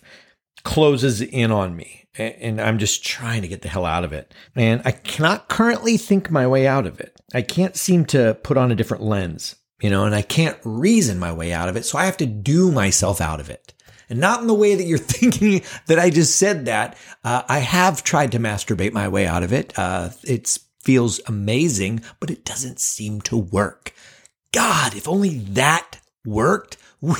closes 0.64 1.20
in 1.20 1.50
on 1.50 1.76
me 1.76 2.04
and 2.16 2.60
I'm 2.60 2.78
just 2.78 3.04
trying 3.04 3.42
to 3.42 3.48
get 3.48 3.62
the 3.62 3.68
hell 3.68 3.84
out 3.84 4.04
of 4.04 4.12
it. 4.12 4.32
And 4.54 4.82
I 4.84 4.92
cannot 4.92 5.48
currently 5.48 5.96
think 5.96 6.30
my 6.30 6.46
way 6.46 6.66
out 6.66 6.86
of 6.86 7.00
it. 7.00 7.20
I 7.34 7.42
can't 7.42 7.76
seem 7.76 8.04
to 8.06 8.34
put 8.42 8.56
on 8.56 8.70
a 8.70 8.76
different 8.76 9.02
lens. 9.02 9.56
You 9.80 9.90
know, 9.90 10.04
and 10.04 10.14
I 10.14 10.22
can't 10.22 10.58
reason 10.64 11.18
my 11.18 11.32
way 11.32 11.52
out 11.52 11.68
of 11.68 11.76
it. 11.76 11.84
So 11.84 11.98
I 11.98 12.06
have 12.06 12.16
to 12.18 12.26
do 12.26 12.70
myself 12.70 13.20
out 13.20 13.40
of 13.40 13.50
it. 13.50 13.74
And 14.08 14.20
not 14.20 14.40
in 14.40 14.46
the 14.46 14.54
way 14.54 14.74
that 14.74 14.84
you're 14.84 14.98
thinking 14.98 15.62
that 15.86 15.98
I 15.98 16.10
just 16.10 16.36
said 16.36 16.66
that. 16.66 16.96
Uh, 17.22 17.42
I 17.48 17.58
have 17.58 18.04
tried 18.04 18.32
to 18.32 18.38
masturbate 18.38 18.92
my 18.92 19.08
way 19.08 19.26
out 19.26 19.42
of 19.42 19.52
it. 19.52 19.72
Uh, 19.78 20.10
it 20.22 20.58
feels 20.80 21.20
amazing, 21.26 22.02
but 22.20 22.30
it 22.30 22.44
doesn't 22.44 22.80
seem 22.80 23.20
to 23.22 23.36
work. 23.36 23.94
God, 24.52 24.94
if 24.94 25.08
only 25.08 25.38
that 25.38 25.98
worked, 26.24 26.76
we, 27.00 27.14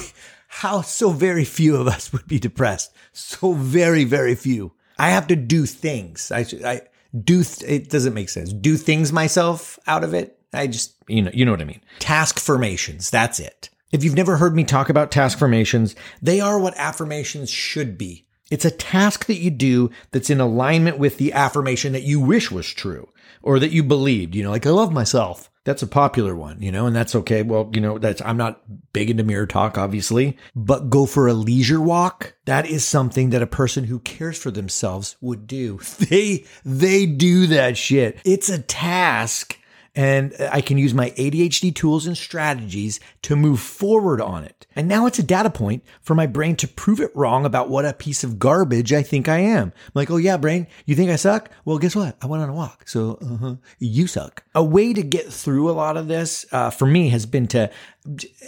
how 0.48 0.82
so 0.82 1.10
very 1.10 1.44
few 1.44 1.76
of 1.76 1.88
us 1.88 2.12
would 2.12 2.26
be 2.26 2.38
depressed. 2.38 2.92
So 3.12 3.52
very, 3.52 4.04
very 4.04 4.34
few. 4.34 4.72
I 4.98 5.10
have 5.10 5.26
to 5.26 5.36
do 5.36 5.66
things. 5.66 6.30
I, 6.30 6.46
I 6.64 6.82
do, 7.16 7.42
th- 7.42 7.68
it 7.68 7.90
doesn't 7.90 8.14
make 8.14 8.28
sense. 8.28 8.52
Do 8.52 8.76
things 8.76 9.12
myself 9.12 9.78
out 9.86 10.04
of 10.04 10.14
it. 10.14 10.33
I 10.54 10.66
just, 10.66 10.94
you 11.08 11.22
know, 11.22 11.30
you 11.34 11.44
know 11.44 11.50
what 11.50 11.60
I 11.60 11.64
mean. 11.64 11.80
Task 11.98 12.38
formations. 12.38 13.10
That's 13.10 13.40
it. 13.40 13.70
If 13.92 14.02
you've 14.02 14.16
never 14.16 14.36
heard 14.36 14.56
me 14.56 14.64
talk 14.64 14.88
about 14.88 15.12
task 15.12 15.38
formations, 15.38 15.94
they 16.20 16.40
are 16.40 16.58
what 16.58 16.74
affirmations 16.76 17.50
should 17.50 17.96
be. 17.96 18.26
It's 18.50 18.64
a 18.64 18.70
task 18.70 19.26
that 19.26 19.38
you 19.38 19.50
do 19.50 19.90
that's 20.10 20.30
in 20.30 20.40
alignment 20.40 20.98
with 20.98 21.16
the 21.16 21.32
affirmation 21.32 21.92
that 21.92 22.02
you 22.02 22.20
wish 22.20 22.50
was 22.50 22.68
true 22.68 23.08
or 23.42 23.58
that 23.58 23.72
you 23.72 23.82
believed, 23.82 24.34
you 24.34 24.42
know, 24.42 24.50
like 24.50 24.66
I 24.66 24.70
love 24.70 24.92
myself. 24.92 25.50
That's 25.64 25.82
a 25.82 25.86
popular 25.86 26.34
one, 26.34 26.60
you 26.60 26.70
know, 26.70 26.86
and 26.86 26.94
that's 26.94 27.14
okay. 27.14 27.42
Well, 27.42 27.70
you 27.72 27.80
know, 27.80 27.98
that's, 27.98 28.20
I'm 28.22 28.36
not 28.36 28.60
big 28.92 29.10
into 29.10 29.22
mirror 29.22 29.46
talk, 29.46 29.78
obviously, 29.78 30.36
but 30.54 30.90
go 30.90 31.06
for 31.06 31.26
a 31.26 31.32
leisure 31.32 31.80
walk. 31.80 32.34
That 32.44 32.66
is 32.66 32.84
something 32.84 33.30
that 33.30 33.42
a 33.42 33.46
person 33.46 33.84
who 33.84 34.00
cares 34.00 34.36
for 34.36 34.50
themselves 34.50 35.16
would 35.20 35.46
do. 35.46 35.80
They, 35.98 36.44
they 36.64 37.06
do 37.06 37.46
that 37.46 37.78
shit. 37.78 38.18
It's 38.24 38.50
a 38.50 38.60
task 38.60 39.58
and 39.96 40.34
I 40.50 40.60
can 40.60 40.76
use 40.76 40.92
my 40.92 41.10
ADHD 41.10 41.74
tools 41.74 42.06
and 42.06 42.16
strategies 42.16 42.98
to 43.22 43.36
move 43.36 43.60
forward 43.60 44.20
on 44.20 44.44
it. 44.44 44.66
And 44.74 44.88
now 44.88 45.06
it's 45.06 45.20
a 45.20 45.22
data 45.22 45.50
point 45.50 45.84
for 46.02 46.14
my 46.14 46.26
brain 46.26 46.56
to 46.56 46.68
prove 46.68 47.00
it 47.00 47.14
wrong 47.14 47.44
about 47.44 47.68
what 47.68 47.84
a 47.84 47.92
piece 47.92 48.24
of 48.24 48.38
garbage 48.38 48.92
I 48.92 49.02
think 49.02 49.28
I 49.28 49.38
am. 49.38 49.68
I'm 49.68 49.92
like, 49.94 50.10
oh 50.10 50.16
yeah, 50.16 50.36
brain, 50.36 50.66
you 50.84 50.96
think 50.96 51.10
I 51.10 51.16
suck? 51.16 51.48
Well, 51.64 51.78
guess 51.78 51.94
what? 51.94 52.16
I 52.20 52.26
went 52.26 52.42
on 52.42 52.48
a 52.48 52.54
walk. 52.54 52.88
So 52.88 53.18
uh-huh, 53.22 53.56
you 53.78 54.06
suck. 54.08 54.42
A 54.54 54.64
way 54.64 54.92
to 54.92 55.02
get 55.02 55.32
through 55.32 55.70
a 55.70 55.72
lot 55.72 55.96
of 55.96 56.08
this 56.08 56.44
uh, 56.50 56.70
for 56.70 56.86
me 56.86 57.10
has 57.10 57.24
been 57.24 57.46
to 57.48 57.70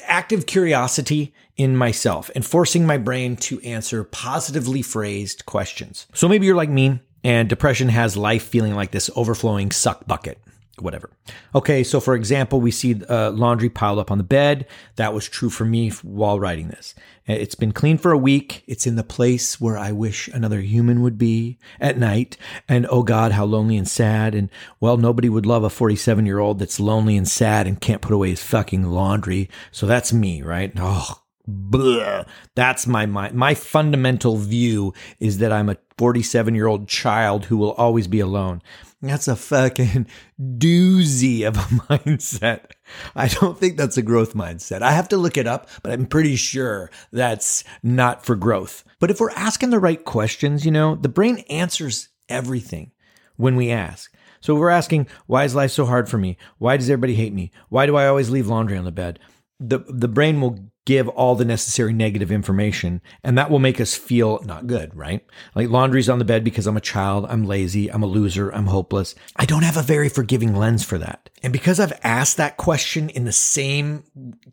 active 0.04 0.46
curiosity 0.46 1.32
in 1.56 1.76
myself 1.76 2.30
and 2.34 2.44
forcing 2.44 2.86
my 2.86 2.98
brain 2.98 3.36
to 3.36 3.60
answer 3.60 4.02
positively 4.02 4.82
phrased 4.82 5.46
questions. 5.46 6.06
So 6.12 6.28
maybe 6.28 6.46
you're 6.46 6.56
like 6.56 6.68
me 6.68 7.00
and 7.22 7.48
depression 7.48 7.88
has 7.88 8.16
life 8.16 8.44
feeling 8.44 8.74
like 8.74 8.90
this 8.90 9.10
overflowing 9.16 9.70
suck 9.70 10.06
bucket 10.06 10.38
whatever. 10.80 11.10
Okay, 11.54 11.82
so 11.82 12.00
for 12.00 12.14
example, 12.14 12.60
we 12.60 12.70
see 12.70 13.02
uh, 13.08 13.30
laundry 13.30 13.68
piled 13.68 13.98
up 13.98 14.10
on 14.10 14.18
the 14.18 14.24
bed. 14.24 14.66
That 14.96 15.14
was 15.14 15.28
true 15.28 15.50
for 15.50 15.64
me 15.64 15.90
while 16.02 16.38
writing 16.38 16.68
this. 16.68 16.94
It's 17.26 17.54
been 17.54 17.72
clean 17.72 17.98
for 17.98 18.12
a 18.12 18.18
week. 18.18 18.62
It's 18.66 18.86
in 18.86 18.96
the 18.96 19.02
place 19.02 19.60
where 19.60 19.76
I 19.76 19.90
wish 19.92 20.28
another 20.28 20.60
human 20.60 21.02
would 21.02 21.18
be 21.18 21.58
at 21.80 21.98
night. 21.98 22.36
And 22.68 22.86
oh 22.90 23.02
God, 23.02 23.32
how 23.32 23.44
lonely 23.44 23.76
and 23.76 23.88
sad. 23.88 24.34
And 24.34 24.50
well, 24.80 24.96
nobody 24.96 25.28
would 25.28 25.46
love 25.46 25.64
a 25.64 25.70
47 25.70 26.26
year 26.26 26.38
old 26.38 26.58
that's 26.58 26.78
lonely 26.78 27.16
and 27.16 27.26
sad 27.26 27.66
and 27.66 27.80
can't 27.80 28.02
put 28.02 28.12
away 28.12 28.30
his 28.30 28.42
fucking 28.42 28.84
laundry. 28.84 29.48
So 29.72 29.86
that's 29.86 30.12
me, 30.12 30.42
right? 30.42 30.72
Oh, 30.76 31.22
Blah. 31.48 32.24
That's 32.56 32.88
my, 32.88 33.06
my 33.06 33.30
my 33.30 33.54
fundamental 33.54 34.36
view 34.36 34.92
is 35.20 35.38
that 35.38 35.52
I'm 35.52 35.68
a 35.68 35.76
47 35.96 36.56
year 36.56 36.66
old 36.66 36.88
child 36.88 37.44
who 37.44 37.56
will 37.56 37.72
always 37.72 38.08
be 38.08 38.18
alone. 38.18 38.62
That's 39.06 39.28
a 39.28 39.36
fucking 39.36 40.06
doozy 40.40 41.46
of 41.46 41.56
a 41.56 41.60
mindset. 41.88 42.72
I 43.14 43.28
don't 43.28 43.58
think 43.58 43.76
that's 43.76 43.96
a 43.96 44.02
growth 44.02 44.34
mindset. 44.34 44.82
I 44.82 44.92
have 44.92 45.08
to 45.08 45.16
look 45.16 45.36
it 45.36 45.46
up, 45.46 45.68
but 45.82 45.92
I'm 45.92 46.06
pretty 46.06 46.36
sure 46.36 46.90
that's 47.12 47.64
not 47.82 48.24
for 48.24 48.36
growth. 48.36 48.84
But 49.00 49.10
if 49.10 49.20
we're 49.20 49.30
asking 49.30 49.70
the 49.70 49.78
right 49.78 50.04
questions, 50.04 50.64
you 50.64 50.72
know, 50.72 50.94
the 50.94 51.08
brain 51.08 51.38
answers 51.50 52.08
everything 52.28 52.92
when 53.36 53.56
we 53.56 53.70
ask. 53.70 54.12
So 54.40 54.54
we're 54.54 54.70
asking, 54.70 55.08
why 55.26 55.44
is 55.44 55.54
life 55.54 55.70
so 55.70 55.86
hard 55.86 56.08
for 56.08 56.18
me? 56.18 56.36
Why 56.58 56.76
does 56.76 56.88
everybody 56.88 57.14
hate 57.14 57.32
me? 57.32 57.50
Why 57.68 57.86
do 57.86 57.96
I 57.96 58.06
always 58.06 58.30
leave 58.30 58.46
laundry 58.46 58.78
on 58.78 58.84
the 58.84 58.92
bed? 58.92 59.18
The 59.58 59.78
the 59.88 60.08
brain 60.08 60.40
will 60.40 60.70
give 60.86 61.08
all 61.08 61.34
the 61.34 61.44
necessary 61.44 61.92
negative 61.92 62.32
information 62.32 63.02
and 63.22 63.36
that 63.36 63.50
will 63.50 63.58
make 63.58 63.80
us 63.80 63.94
feel 63.94 64.40
not 64.44 64.66
good, 64.66 64.96
right? 64.96 65.26
Like 65.54 65.68
laundry's 65.68 66.08
on 66.08 66.18
the 66.18 66.24
bed 66.24 66.44
because 66.44 66.66
I'm 66.66 66.76
a 66.76 66.80
child, 66.80 67.26
I'm 67.28 67.44
lazy, 67.44 67.92
I'm 67.92 68.02
a 68.02 68.06
loser, 68.06 68.50
I'm 68.50 68.68
hopeless. 68.68 69.14
I 69.34 69.44
don't 69.44 69.64
have 69.64 69.76
a 69.76 69.82
very 69.82 70.08
forgiving 70.08 70.54
lens 70.54 70.84
for 70.84 70.96
that. 70.98 71.28
And 71.42 71.52
because 71.52 71.78
I've 71.78 71.98
asked 72.02 72.38
that 72.38 72.56
question 72.56 73.10
in 73.10 73.24
the 73.24 73.32
same 73.32 74.04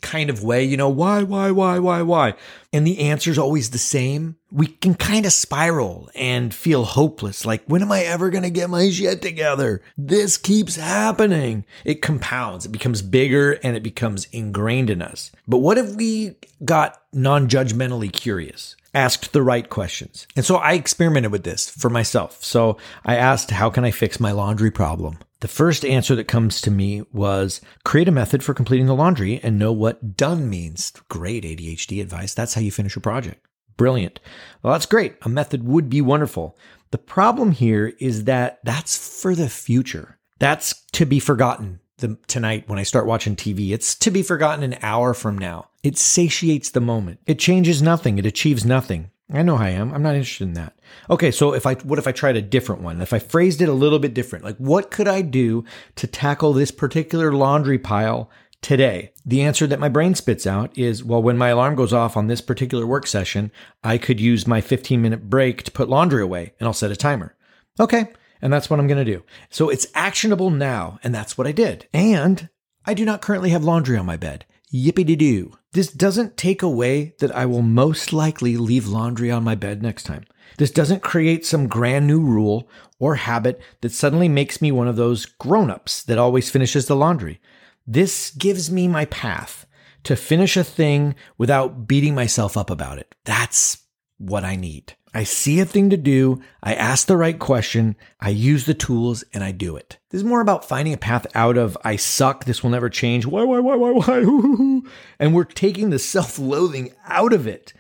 kind 0.01 0.29
of 0.29 0.43
way, 0.43 0.63
you 0.63 0.75
know, 0.75 0.89
why, 0.89 1.23
why, 1.23 1.51
why, 1.51 1.79
why, 1.79 2.01
why? 2.01 2.33
And 2.73 2.85
the 2.85 2.99
answer's 2.99 3.37
always 3.37 3.69
the 3.69 3.77
same, 3.77 4.35
we 4.51 4.67
can 4.67 4.95
kind 4.95 5.25
of 5.25 5.33
spiral 5.33 6.09
and 6.13 6.53
feel 6.53 6.83
hopeless. 6.83 7.45
Like, 7.45 7.63
when 7.65 7.81
am 7.81 7.91
I 7.91 8.01
ever 8.01 8.29
going 8.29 8.43
to 8.43 8.49
get 8.49 8.69
my 8.69 8.89
shit 8.89 9.21
together? 9.21 9.81
This 9.97 10.37
keeps 10.37 10.75
happening. 10.75 11.65
It 11.85 12.01
compounds, 12.01 12.65
it 12.65 12.71
becomes 12.71 13.01
bigger 13.01 13.53
and 13.63 13.75
it 13.75 13.83
becomes 13.83 14.25
ingrained 14.31 14.89
in 14.89 15.01
us. 15.01 15.31
But 15.47 15.59
what 15.59 15.77
if 15.77 15.95
we 15.95 16.22
got 16.63 17.01
non 17.13 17.47
judgmentally 17.47 18.11
curious? 18.11 18.75
asked 18.93 19.33
the 19.33 19.41
right 19.41 19.69
questions. 19.69 20.27
And 20.35 20.45
so 20.45 20.57
I 20.57 20.73
experimented 20.73 21.31
with 21.31 21.43
this 21.43 21.69
for 21.69 21.89
myself. 21.89 22.43
So 22.43 22.77
I 23.05 23.15
asked, 23.15 23.51
how 23.51 23.69
can 23.69 23.83
I 23.83 23.91
fix 23.91 24.19
my 24.19 24.31
laundry 24.31 24.71
problem? 24.71 25.17
The 25.39 25.47
first 25.47 25.83
answer 25.83 26.15
that 26.15 26.27
comes 26.27 26.61
to 26.61 26.71
me 26.71 27.03
was 27.11 27.59
create 27.83 28.07
a 28.07 28.11
method 28.11 28.43
for 28.43 28.53
completing 28.53 28.85
the 28.85 28.95
laundry 28.95 29.39
and 29.43 29.59
know 29.59 29.71
what 29.71 30.15
done 30.15 30.49
means. 30.49 30.91
Great 31.09 31.43
ADHD 31.43 32.01
advice. 32.01 32.33
That's 32.33 32.53
how 32.53 32.61
you 32.61 32.71
finish 32.71 32.95
a 32.95 33.01
project. 33.01 33.45
Brilliant. 33.75 34.19
Well, 34.61 34.73
that's 34.73 34.85
great. 34.85 35.15
A 35.23 35.29
method 35.29 35.63
would 35.63 35.89
be 35.89 36.01
wonderful. 36.01 36.57
The 36.91 36.97
problem 36.97 37.51
here 37.51 37.93
is 37.99 38.25
that 38.25 38.59
that's 38.63 39.21
for 39.21 39.33
the 39.33 39.49
future. 39.49 40.19
That's 40.39 40.81
to 40.91 41.05
be 41.05 41.19
forgotten 41.19 41.79
the, 41.97 42.17
tonight 42.27 42.69
when 42.69 42.79
I 42.79 42.83
start 42.83 43.07
watching 43.07 43.35
TV. 43.35 43.71
It's 43.71 43.95
to 43.95 44.11
be 44.11 44.21
forgotten 44.21 44.63
an 44.63 44.77
hour 44.81 45.13
from 45.13 45.37
now. 45.37 45.69
It 45.83 45.97
satiates 45.97 46.71
the 46.71 46.81
moment. 46.81 47.19
It 47.27 47.39
changes 47.39 47.81
nothing. 47.81 48.17
It 48.17 48.25
achieves 48.25 48.65
nothing. 48.65 49.11
I 49.31 49.41
know 49.41 49.57
I 49.57 49.69
am. 49.69 49.93
I'm 49.93 50.03
not 50.03 50.15
interested 50.15 50.47
in 50.47 50.53
that. 50.53 50.77
Okay, 51.09 51.31
so 51.31 51.53
if 51.53 51.65
I 51.65 51.75
what 51.75 51.99
if 51.99 52.07
I 52.07 52.11
tried 52.11 52.37
a 52.37 52.41
different 52.41 52.81
one? 52.81 53.01
If 53.01 53.13
I 53.13 53.19
phrased 53.19 53.61
it 53.61 53.69
a 53.69 53.73
little 53.73 53.99
bit 53.99 54.13
different, 54.13 54.45
like 54.45 54.57
what 54.57 54.91
could 54.91 55.07
I 55.07 55.21
do 55.21 55.65
to 55.95 56.07
tackle 56.07 56.53
this 56.53 56.71
particular 56.71 57.33
laundry 57.33 57.79
pile 57.79 58.29
today? 58.61 59.11
The 59.25 59.41
answer 59.41 59.65
that 59.67 59.79
my 59.79 59.89
brain 59.89 60.15
spits 60.15 60.45
out 60.45 60.77
is, 60.77 61.03
well, 61.03 61.21
when 61.21 61.37
my 61.37 61.49
alarm 61.49 61.75
goes 61.75 61.93
off 61.93 62.15
on 62.15 62.27
this 62.27 62.41
particular 62.41 62.85
work 62.85 63.07
session, 63.07 63.51
I 63.83 63.97
could 63.97 64.19
use 64.19 64.45
my 64.45 64.61
15 64.61 65.01
minute 65.01 65.29
break 65.29 65.63
to 65.63 65.71
put 65.71 65.89
laundry 65.89 66.21
away 66.21 66.53
and 66.59 66.67
I'll 66.67 66.73
set 66.73 66.91
a 66.91 66.95
timer. 66.95 67.35
Okay. 67.79 68.07
And 68.41 68.51
that's 68.51 68.69
what 68.69 68.79
I'm 68.79 68.87
going 68.87 69.03
to 69.03 69.11
do. 69.11 69.23
So 69.49 69.69
it's 69.69 69.87
actionable 69.95 70.49
now. 70.49 70.99
And 71.01 71.15
that's 71.15 71.37
what 71.37 71.47
I 71.47 71.53
did. 71.53 71.87
And 71.93 72.49
I 72.85 72.93
do 72.93 73.05
not 73.05 73.21
currently 73.21 73.51
have 73.51 73.63
laundry 73.63 73.97
on 73.97 74.05
my 74.05 74.17
bed. 74.17 74.45
Yippee 74.73 75.05
de 75.05 75.15
doo. 75.15 75.57
This 75.73 75.91
doesn't 75.91 76.37
take 76.37 76.61
away 76.61 77.15
that 77.19 77.35
I 77.35 77.45
will 77.47 77.63
most 77.63 78.13
likely 78.13 78.57
leave 78.57 78.87
laundry 78.87 79.31
on 79.31 79.43
my 79.43 79.55
bed 79.55 79.81
next 79.81 80.03
time. 80.03 80.25
This 80.57 80.69
doesn't 80.69 81.01
create 81.01 81.45
some 81.45 81.67
grand 81.67 82.05
new 82.05 82.21
rule 82.21 82.69
or 82.99 83.15
habit 83.15 83.59
that 83.81 83.91
suddenly 83.91 84.29
makes 84.29 84.61
me 84.61 84.71
one 84.71 84.87
of 84.87 84.95
those 84.95 85.25
grown 85.25 85.71
ups 85.71 86.03
that 86.03 86.19
always 86.19 86.51
finishes 86.51 86.85
the 86.85 86.95
laundry. 86.95 87.41
This 87.87 88.29
gives 88.31 88.69
me 88.69 88.87
my 88.87 89.05
path 89.05 89.65
to 90.03 90.15
finish 90.15 90.55
a 90.55 90.63
thing 90.63 91.15
without 91.39 91.87
beating 91.87 92.13
myself 92.13 92.55
up 92.55 92.69
about 92.69 92.99
it. 92.99 93.15
That's 93.25 93.82
what 94.29 94.43
I 94.43 94.55
need. 94.55 94.93
I 95.15 95.25
see 95.25 95.59
a 95.59 95.65
thing 95.65 95.91
to 95.91 95.97
do, 95.97 96.41
I 96.63 96.73
ask 96.73 97.05
the 97.05 97.17
right 97.17 97.37
question, 97.37 97.95
I 98.19 98.29
use 98.29 98.65
the 98.65 98.73
tools, 98.73 99.23
and 99.31 99.43
I 99.43 99.51
do 99.51 99.75
it. 99.75 99.99
This 100.09 100.19
is 100.19 100.25
more 100.25 100.41
about 100.41 100.67
finding 100.67 100.93
a 100.93 100.97
path 100.97 101.27
out 101.35 101.55
of 101.55 101.77
I 101.83 101.97
suck, 101.97 102.45
this 102.45 102.63
will 102.63 102.71
never 102.71 102.89
change, 102.89 103.25
why, 103.27 103.43
why, 103.43 103.59
why, 103.59 103.75
why, 103.75 103.91
why, 103.91 104.81
and 105.19 105.35
we're 105.35 105.43
taking 105.43 105.91
the 105.91 105.99
self 105.99 106.39
loathing 106.39 106.93
out 107.05 107.31
of 107.31 107.45
it. 107.45 107.73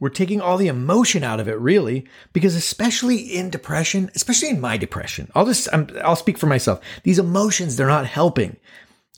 We're 0.00 0.08
taking 0.08 0.40
all 0.40 0.56
the 0.56 0.66
emotion 0.66 1.22
out 1.22 1.38
of 1.38 1.46
it, 1.46 1.60
really, 1.60 2.08
because 2.32 2.56
especially 2.56 3.18
in 3.18 3.50
depression, 3.50 4.10
especially 4.16 4.48
in 4.48 4.60
my 4.60 4.76
depression, 4.76 5.30
I'll 5.36 5.46
just, 5.46 5.68
i 5.72 6.08
will 6.08 6.16
speak 6.16 6.38
for 6.38 6.46
myself. 6.46 6.80
These 7.04 7.20
emotions, 7.20 7.76
they're 7.76 7.86
not 7.86 8.06
helping. 8.06 8.56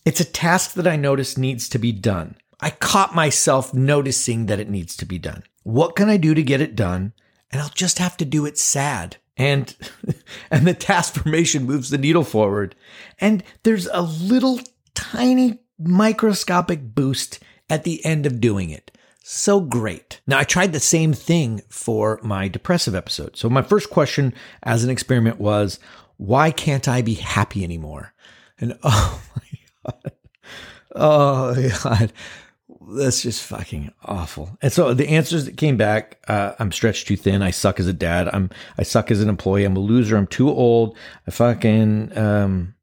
It's 0.04 0.21
a 0.21 0.26
task 0.26 0.75
that 0.75 0.87
I 0.87 0.97
notice 0.97 1.38
needs 1.38 1.71
to 1.71 1.78
be 1.78 1.93
done. 1.93 2.37
I 2.61 2.69
caught 2.69 3.14
myself 3.14 3.73
noticing 3.73 4.47
that 4.47 4.61
it 4.61 4.69
needs 4.69 4.95
to 4.97 5.07
be 5.07 5.19
done. 5.19 5.45
What 5.64 5.97
can 5.97 6.09
I 6.09 6.16
do 6.16 6.35
to 6.35 6.42
get 6.42 6.61
it 6.61 6.76
done? 6.76 7.12
And 7.50 7.61
I'll 7.61 7.71
just 7.71 7.99
have 7.99 8.16
to 8.18 8.25
do 8.25 8.47
it 8.47 8.56
sad. 8.56 9.16
And, 9.37 9.75
and 10.50 10.66
the 10.66 10.75
task 10.75 11.14
formation 11.14 11.64
moves 11.64 11.90
the 11.90 11.99
needle 11.99 12.25
forward. 12.25 12.75
And 13.18 13.42
there's 13.64 13.87
a 13.88 14.02
little 14.02 14.61
tiny 14.94 15.59
microscopic 15.78 16.94
boost 16.94 17.40
at 17.68 17.85
the 17.85 18.04
end 18.04 18.26
of 18.26 18.40
doing 18.40 18.71
it. 18.71 18.97
So 19.23 19.61
great. 19.61 20.21
Now, 20.26 20.38
I 20.38 20.44
tried 20.44 20.73
the 20.73 20.80
same 20.80 21.14
thing 21.14 21.62
for 21.71 22.21
my 22.23 22.47
depressive 22.47 22.94
episode. 22.94 23.37
So, 23.37 23.49
my 23.49 23.62
first 23.62 23.88
question 23.88 24.35
as 24.62 24.85
an 24.85 24.90
experiment 24.90 25.40
was, 25.40 25.78
why 26.18 26.50
can't 26.50 26.87
I 26.87 27.00
be 27.00 27.14
happy 27.14 27.64
anymore? 27.64 28.12
And 28.59 28.78
oh 28.83 29.23
my 29.35 29.92
God. 29.92 30.12
Oh 30.94 31.54
my 31.54 31.73
God. 31.83 32.12
That's 32.88 33.23
just 33.23 33.43
fucking 33.45 33.93
awful. 34.05 34.57
And 34.61 34.73
so 34.73 34.95
the 34.95 35.09
answers 35.09 35.47
that 35.47 35.57
came 35.57 35.76
back, 35.76 36.19
uh, 36.29 36.55
I'm 36.59 36.73
stretched 36.73 37.09
too 37.09 37.17
thin. 37.17 37.43
I 37.43 37.50
suck 37.50 37.81
as 37.81 37.87
a 37.87 37.93
dad. 37.93 38.29
I'm, 38.33 38.50
I 38.79 38.83
suck 38.83 39.11
as 39.11 39.21
an 39.21 39.29
employee. 39.29 39.64
I'm 39.64 39.76
a 39.76 39.81
loser. 39.81 40.17
I'm 40.17 40.26
too 40.26 40.49
old. 40.49 40.97
I 41.26 41.31
fucking, 41.31 42.17
um, 42.17 42.75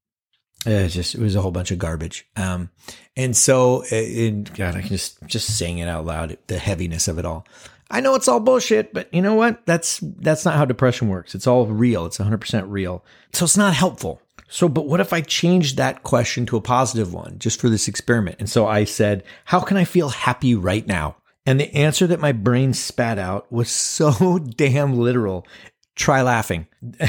it 0.65 0.89
just, 0.89 1.15
it 1.15 1.21
was 1.21 1.35
a 1.35 1.41
whole 1.41 1.51
bunch 1.51 1.71
of 1.71 1.79
garbage. 1.79 2.27
Um, 2.35 2.69
and 3.15 3.35
so, 3.35 3.83
it, 3.91 4.53
God, 4.53 4.75
I 4.75 4.81
can 4.81 4.89
just, 4.89 5.21
just 5.25 5.57
saying 5.57 5.79
it 5.79 5.87
out 5.87 6.05
loud, 6.05 6.37
the 6.47 6.57
heaviness 6.57 7.07
of 7.07 7.17
it 7.17 7.25
all. 7.25 7.45
I 7.89 7.99
know 7.99 8.15
it's 8.15 8.27
all 8.27 8.39
bullshit, 8.39 8.93
but 8.93 9.13
you 9.13 9.21
know 9.21 9.35
what? 9.35 9.65
That's, 9.65 9.99
that's 10.01 10.45
not 10.45 10.55
how 10.55 10.65
depression 10.65 11.09
works. 11.09 11.35
It's 11.35 11.47
all 11.47 11.65
real. 11.65 12.05
It's 12.05 12.19
100% 12.19 12.65
real. 12.67 13.03
So 13.33 13.45
it's 13.45 13.57
not 13.57 13.73
helpful. 13.73 14.21
So, 14.51 14.67
but 14.67 14.85
what 14.85 14.99
if 14.99 15.13
I 15.13 15.21
changed 15.21 15.77
that 15.77 16.03
question 16.03 16.45
to 16.47 16.57
a 16.57 16.61
positive 16.61 17.13
one 17.13 17.39
just 17.39 17.59
for 17.61 17.69
this 17.69 17.87
experiment? 17.87 18.35
And 18.39 18.49
so 18.49 18.67
I 18.67 18.83
said, 18.83 19.23
how 19.45 19.61
can 19.61 19.77
I 19.77 19.85
feel 19.85 20.09
happy 20.09 20.55
right 20.55 20.85
now? 20.85 21.15
And 21.45 21.57
the 21.57 21.73
answer 21.73 22.05
that 22.07 22.19
my 22.19 22.33
brain 22.33 22.73
spat 22.73 23.17
out 23.17 23.49
was 23.49 23.71
so 23.71 24.39
damn 24.57 24.97
literal. 24.97 25.47
Try 25.95 26.21
laughing. 26.21 26.67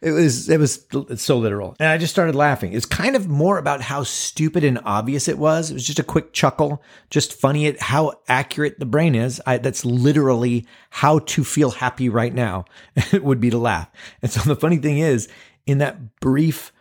it 0.00 0.10
was, 0.10 0.48
it 0.48 0.58
was 0.58 0.84
so 1.14 1.38
literal. 1.38 1.76
And 1.78 1.88
I 1.88 1.96
just 1.96 2.12
started 2.12 2.34
laughing. 2.34 2.72
It's 2.72 2.86
kind 2.86 3.14
of 3.14 3.28
more 3.28 3.58
about 3.58 3.82
how 3.82 4.02
stupid 4.02 4.64
and 4.64 4.80
obvious 4.84 5.28
it 5.28 5.38
was. 5.38 5.70
It 5.70 5.74
was 5.74 5.86
just 5.86 6.00
a 6.00 6.04
quick 6.04 6.32
chuckle, 6.32 6.82
just 7.08 7.32
funny 7.32 7.66
at 7.66 7.80
how 7.80 8.14
accurate 8.26 8.80
the 8.80 8.86
brain 8.86 9.14
is. 9.14 9.40
I, 9.46 9.58
that's 9.58 9.84
literally 9.84 10.66
how 10.90 11.20
to 11.20 11.44
feel 11.44 11.70
happy 11.70 12.08
right 12.08 12.34
now. 12.34 12.64
it 13.12 13.22
would 13.22 13.40
be 13.40 13.50
to 13.50 13.58
laugh. 13.58 13.88
And 14.22 14.30
so 14.32 14.40
the 14.40 14.56
funny 14.56 14.78
thing 14.78 14.98
is, 14.98 15.28
in 15.66 15.78
that 15.78 16.18
brief 16.18 16.72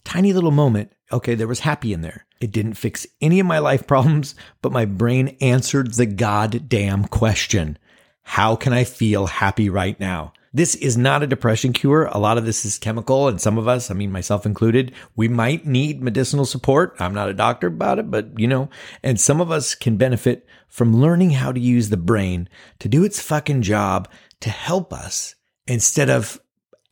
tiny 0.00 0.32
little 0.32 0.50
moment, 0.50 0.92
okay, 1.12 1.34
there 1.34 1.48
was 1.48 1.60
happy 1.60 1.92
in 1.92 2.02
there. 2.02 2.26
It 2.40 2.52
didn't 2.52 2.74
fix 2.74 3.06
any 3.20 3.40
of 3.40 3.46
my 3.46 3.58
life 3.58 3.86
problems, 3.86 4.34
but 4.62 4.72
my 4.72 4.84
brain 4.84 5.36
answered 5.40 5.94
the 5.94 6.06
goddamn 6.06 7.04
question 7.06 7.78
How 8.22 8.56
can 8.56 8.72
I 8.72 8.84
feel 8.84 9.26
happy 9.26 9.68
right 9.68 9.98
now? 9.98 10.32
This 10.52 10.76
is 10.76 10.96
not 10.96 11.24
a 11.24 11.26
depression 11.26 11.72
cure. 11.72 12.04
A 12.04 12.18
lot 12.18 12.38
of 12.38 12.44
this 12.44 12.64
is 12.64 12.78
chemical, 12.78 13.26
and 13.26 13.40
some 13.40 13.58
of 13.58 13.66
us, 13.66 13.90
I 13.90 13.94
mean, 13.94 14.12
myself 14.12 14.46
included, 14.46 14.92
we 15.16 15.26
might 15.26 15.66
need 15.66 16.00
medicinal 16.00 16.44
support. 16.44 16.94
I'm 17.00 17.12
not 17.12 17.28
a 17.28 17.34
doctor 17.34 17.66
about 17.66 17.98
it, 17.98 18.08
but 18.08 18.38
you 18.38 18.46
know, 18.46 18.70
and 19.02 19.20
some 19.20 19.40
of 19.40 19.50
us 19.50 19.74
can 19.74 19.96
benefit 19.96 20.46
from 20.68 21.00
learning 21.00 21.30
how 21.30 21.50
to 21.50 21.58
use 21.58 21.88
the 21.88 21.96
brain 21.96 22.48
to 22.78 22.88
do 22.88 23.02
its 23.02 23.20
fucking 23.20 23.62
job 23.62 24.08
to 24.42 24.50
help 24.50 24.92
us 24.92 25.34
instead 25.66 26.08
of 26.08 26.40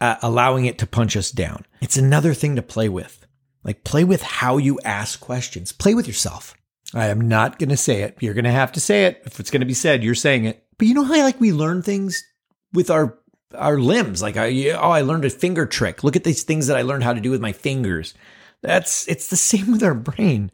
uh, 0.02 0.16
allowing 0.20 0.66
it 0.66 0.78
to 0.78 0.86
punch 0.86 1.16
us 1.16 1.30
down. 1.30 1.64
It's 1.80 1.96
another 1.96 2.34
thing 2.34 2.56
to 2.56 2.62
play 2.62 2.88
with. 2.88 3.24
Like 3.62 3.84
play 3.84 4.02
with 4.02 4.20
how 4.20 4.56
you 4.56 4.80
ask 4.84 5.20
questions. 5.20 5.70
Play 5.70 5.94
with 5.94 6.08
yourself. 6.08 6.56
I 6.92 7.06
am 7.06 7.20
not 7.20 7.60
going 7.60 7.68
to 7.68 7.76
say 7.76 8.02
it. 8.02 8.16
You're 8.18 8.34
going 8.34 8.44
to 8.44 8.50
have 8.50 8.72
to 8.72 8.80
say 8.80 9.04
it. 9.04 9.22
If 9.24 9.38
it's 9.38 9.50
going 9.50 9.60
to 9.60 9.66
be 9.66 9.74
said, 9.74 10.02
you're 10.02 10.16
saying 10.16 10.44
it. 10.44 10.66
But 10.76 10.88
you 10.88 10.94
know 10.94 11.04
how 11.04 11.14
like 11.22 11.40
we 11.40 11.52
learn 11.52 11.82
things 11.82 12.24
with 12.72 12.90
our 12.90 13.16
our 13.54 13.78
limbs. 13.78 14.20
Like 14.20 14.36
I, 14.36 14.70
oh, 14.70 14.90
I 14.90 15.02
learned 15.02 15.24
a 15.24 15.30
finger 15.30 15.66
trick. 15.66 16.02
Look 16.02 16.16
at 16.16 16.24
these 16.24 16.42
things 16.42 16.66
that 16.66 16.76
I 16.76 16.82
learned 16.82 17.04
how 17.04 17.12
to 17.12 17.20
do 17.20 17.30
with 17.30 17.40
my 17.40 17.52
fingers. 17.52 18.12
That's 18.60 19.06
it's 19.06 19.28
the 19.28 19.36
same 19.36 19.70
with 19.70 19.84
our 19.84 19.94
brain. 19.94 20.50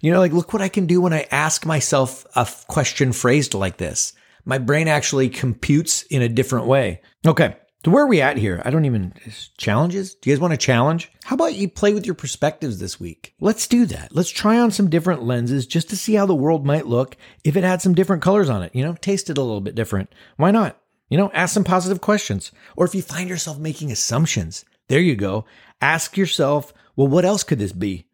You 0.00 0.10
know, 0.10 0.18
like 0.18 0.32
look 0.32 0.52
what 0.52 0.62
I 0.62 0.68
can 0.68 0.86
do 0.86 1.00
when 1.00 1.12
I 1.12 1.28
ask 1.30 1.64
myself 1.64 2.26
a 2.34 2.48
question 2.66 3.12
phrased 3.12 3.54
like 3.54 3.76
this. 3.76 4.12
My 4.44 4.58
brain 4.58 4.88
actually 4.88 5.28
computes 5.28 6.02
in 6.02 6.20
a 6.20 6.28
different 6.28 6.66
way. 6.66 7.00
Okay. 7.24 7.54
So 7.84 7.92
where 7.92 8.02
are 8.02 8.08
we 8.08 8.20
at 8.20 8.36
here? 8.36 8.60
I 8.64 8.70
don't 8.70 8.86
even 8.86 9.14
challenges. 9.56 10.14
Do 10.14 10.28
you 10.28 10.34
guys 10.34 10.40
want 10.40 10.52
a 10.52 10.56
challenge? 10.56 11.12
How 11.22 11.34
about 11.34 11.54
you 11.54 11.68
play 11.68 11.94
with 11.94 12.06
your 12.06 12.16
perspectives 12.16 12.80
this 12.80 12.98
week? 12.98 13.34
Let's 13.40 13.68
do 13.68 13.86
that. 13.86 14.12
Let's 14.12 14.30
try 14.30 14.58
on 14.58 14.72
some 14.72 14.90
different 14.90 15.22
lenses 15.22 15.64
just 15.64 15.88
to 15.90 15.96
see 15.96 16.14
how 16.14 16.26
the 16.26 16.34
world 16.34 16.66
might 16.66 16.88
look 16.88 17.16
if 17.44 17.56
it 17.56 17.62
had 17.62 17.80
some 17.80 17.94
different 17.94 18.22
colors 18.22 18.48
on 18.48 18.64
it. 18.64 18.74
You 18.74 18.84
know, 18.84 18.94
taste 18.94 19.30
it 19.30 19.38
a 19.38 19.42
little 19.42 19.60
bit 19.60 19.76
different. 19.76 20.12
Why 20.36 20.50
not? 20.50 20.76
You 21.08 21.18
know, 21.18 21.30
ask 21.32 21.54
some 21.54 21.62
positive 21.62 22.00
questions. 22.00 22.50
Or 22.76 22.84
if 22.84 22.96
you 22.96 23.02
find 23.02 23.28
yourself 23.28 23.58
making 23.58 23.92
assumptions, 23.92 24.64
there 24.88 25.00
you 25.00 25.14
go. 25.14 25.44
Ask 25.80 26.16
yourself, 26.16 26.74
well, 26.96 27.06
what 27.06 27.24
else 27.24 27.44
could 27.44 27.60
this 27.60 27.72
be? 27.72 28.06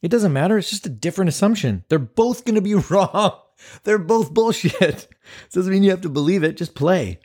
It 0.00 0.12
doesn't 0.12 0.32
matter. 0.32 0.56
It's 0.58 0.70
just 0.70 0.86
a 0.86 0.90
different 0.90 1.28
assumption. 1.28 1.84
They're 1.88 1.98
both 1.98 2.44
going 2.44 2.54
to 2.54 2.60
be 2.60 2.74
wrong. 2.90 3.40
They're 3.82 3.98
both 3.98 4.32
bullshit. 4.32 5.08
Doesn't 5.52 5.72
mean 5.72 5.82
you 5.82 5.90
have 5.90 6.02
to 6.02 6.08
believe 6.08 6.44
it. 6.44 6.56
Just 6.56 6.76
play. 6.76 7.18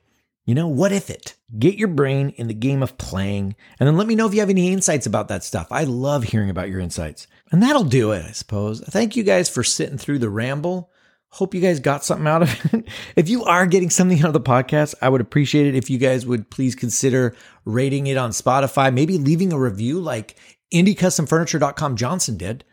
You 0.45 0.55
know, 0.55 0.67
what 0.67 0.91
if 0.91 1.09
it? 1.09 1.35
Get 1.57 1.75
your 1.75 1.87
brain 1.87 2.29
in 2.31 2.47
the 2.47 2.53
game 2.53 2.83
of 2.83 2.97
playing, 2.97 3.55
and 3.79 3.87
then 3.87 3.95
let 3.95 4.07
me 4.07 4.15
know 4.15 4.27
if 4.27 4.33
you 4.33 4.41
have 4.41 4.49
any 4.49 4.73
insights 4.73 5.05
about 5.05 5.29
that 5.29 5.43
stuff. 5.43 5.67
I 5.71 5.85
love 5.85 6.23
hearing 6.23 6.49
about 6.49 6.69
your 6.69 6.81
insights. 6.81 7.27
And 7.51 7.63
that'll 7.63 7.83
do 7.85 8.11
it, 8.11 8.25
I 8.25 8.31
suppose. 8.31 8.81
Thank 8.81 9.15
you 9.15 9.23
guys 9.23 9.47
for 9.47 9.63
sitting 9.63 9.97
through 9.97 10.19
the 10.19 10.29
ramble. 10.29 10.91
Hope 11.29 11.53
you 11.53 11.61
guys 11.61 11.79
got 11.79 12.03
something 12.03 12.27
out 12.27 12.41
of 12.43 12.65
it. 12.73 12.87
if 13.15 13.29
you 13.29 13.43
are 13.45 13.65
getting 13.65 13.89
something 13.89 14.19
out 14.19 14.27
of 14.27 14.33
the 14.33 14.41
podcast, 14.41 14.95
I 15.01 15.09
would 15.09 15.21
appreciate 15.21 15.67
it 15.67 15.75
if 15.75 15.89
you 15.89 15.97
guys 15.97 16.25
would 16.25 16.49
please 16.49 16.75
consider 16.75 17.35
rating 17.63 18.07
it 18.07 18.17
on 18.17 18.31
Spotify, 18.31 18.93
maybe 18.93 19.17
leaving 19.17 19.53
a 19.53 19.59
review 19.59 19.99
like 19.99 20.35
IndieCustomFurniture.com 20.73 21.95
Johnson 21.95 22.37
did. 22.37 22.65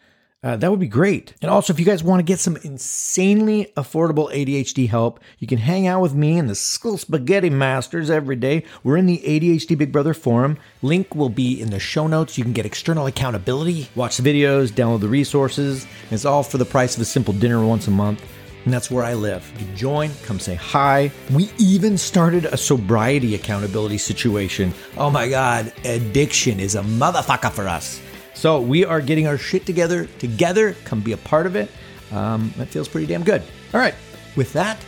Uh, 0.42 0.56
that 0.56 0.70
would 0.70 0.80
be 0.80 0.88
great. 0.88 1.34
And 1.42 1.50
also, 1.50 1.70
if 1.70 1.78
you 1.78 1.84
guys 1.84 2.02
want 2.02 2.20
to 2.20 2.24
get 2.24 2.38
some 2.38 2.56
insanely 2.64 3.70
affordable 3.76 4.32
ADHD 4.32 4.88
help, 4.88 5.20
you 5.38 5.46
can 5.46 5.58
hang 5.58 5.86
out 5.86 6.00
with 6.00 6.14
me 6.14 6.38
and 6.38 6.48
the 6.48 6.54
School 6.54 6.96
Spaghetti 6.96 7.50
Masters 7.50 8.08
every 8.08 8.36
day. 8.36 8.64
We're 8.82 8.96
in 8.96 9.04
the 9.04 9.18
ADHD 9.18 9.76
Big 9.76 9.92
Brother 9.92 10.14
forum. 10.14 10.56
Link 10.80 11.14
will 11.14 11.28
be 11.28 11.60
in 11.60 11.68
the 11.68 11.78
show 11.78 12.06
notes. 12.06 12.38
You 12.38 12.44
can 12.44 12.54
get 12.54 12.64
external 12.64 13.06
accountability, 13.06 13.90
watch 13.94 14.16
the 14.16 14.22
videos, 14.22 14.70
download 14.70 15.00
the 15.00 15.08
resources. 15.08 15.86
It's 16.10 16.24
all 16.24 16.42
for 16.42 16.56
the 16.56 16.64
price 16.64 16.96
of 16.96 17.02
a 17.02 17.06
simple 17.06 17.34
dinner 17.34 17.62
once 17.62 17.86
a 17.86 17.90
month. 17.90 18.26
And 18.64 18.72
that's 18.72 18.90
where 18.90 19.04
I 19.04 19.12
live. 19.12 19.50
You 19.58 19.66
join, 19.74 20.10
come 20.24 20.38
say 20.38 20.54
hi. 20.54 21.10
We 21.30 21.50
even 21.58 21.98
started 21.98 22.46
a 22.46 22.56
sobriety 22.56 23.34
accountability 23.34 23.98
situation. 23.98 24.72
Oh 24.96 25.10
my 25.10 25.28
God, 25.28 25.70
addiction 25.84 26.60
is 26.60 26.76
a 26.76 26.82
motherfucker 26.82 27.52
for 27.52 27.68
us. 27.68 28.00
So 28.40 28.58
we 28.58 28.86
are 28.86 29.02
getting 29.02 29.26
our 29.26 29.36
shit 29.36 29.66
together 29.66 30.06
together. 30.18 30.74
Come 30.86 31.00
be 31.02 31.12
a 31.12 31.18
part 31.18 31.44
of 31.44 31.56
it. 31.56 31.70
Um, 32.10 32.54
that 32.56 32.68
feels 32.68 32.88
pretty 32.88 33.06
damn 33.06 33.22
good. 33.22 33.42
All 33.74 33.80
right. 33.80 33.94
With 34.34 34.54
that, 34.54 34.82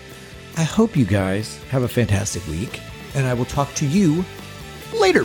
I 0.57 0.63
hope 0.63 0.97
you 0.97 1.05
guys 1.05 1.63
have 1.65 1.83
a 1.83 1.89
fantastic 1.89 2.47
week, 2.47 2.81
and 3.15 3.27
I 3.27 3.35
will 3.35 3.45
talk 3.45 3.75
to 3.75 3.87
you 3.87 4.25
later. 4.99 5.25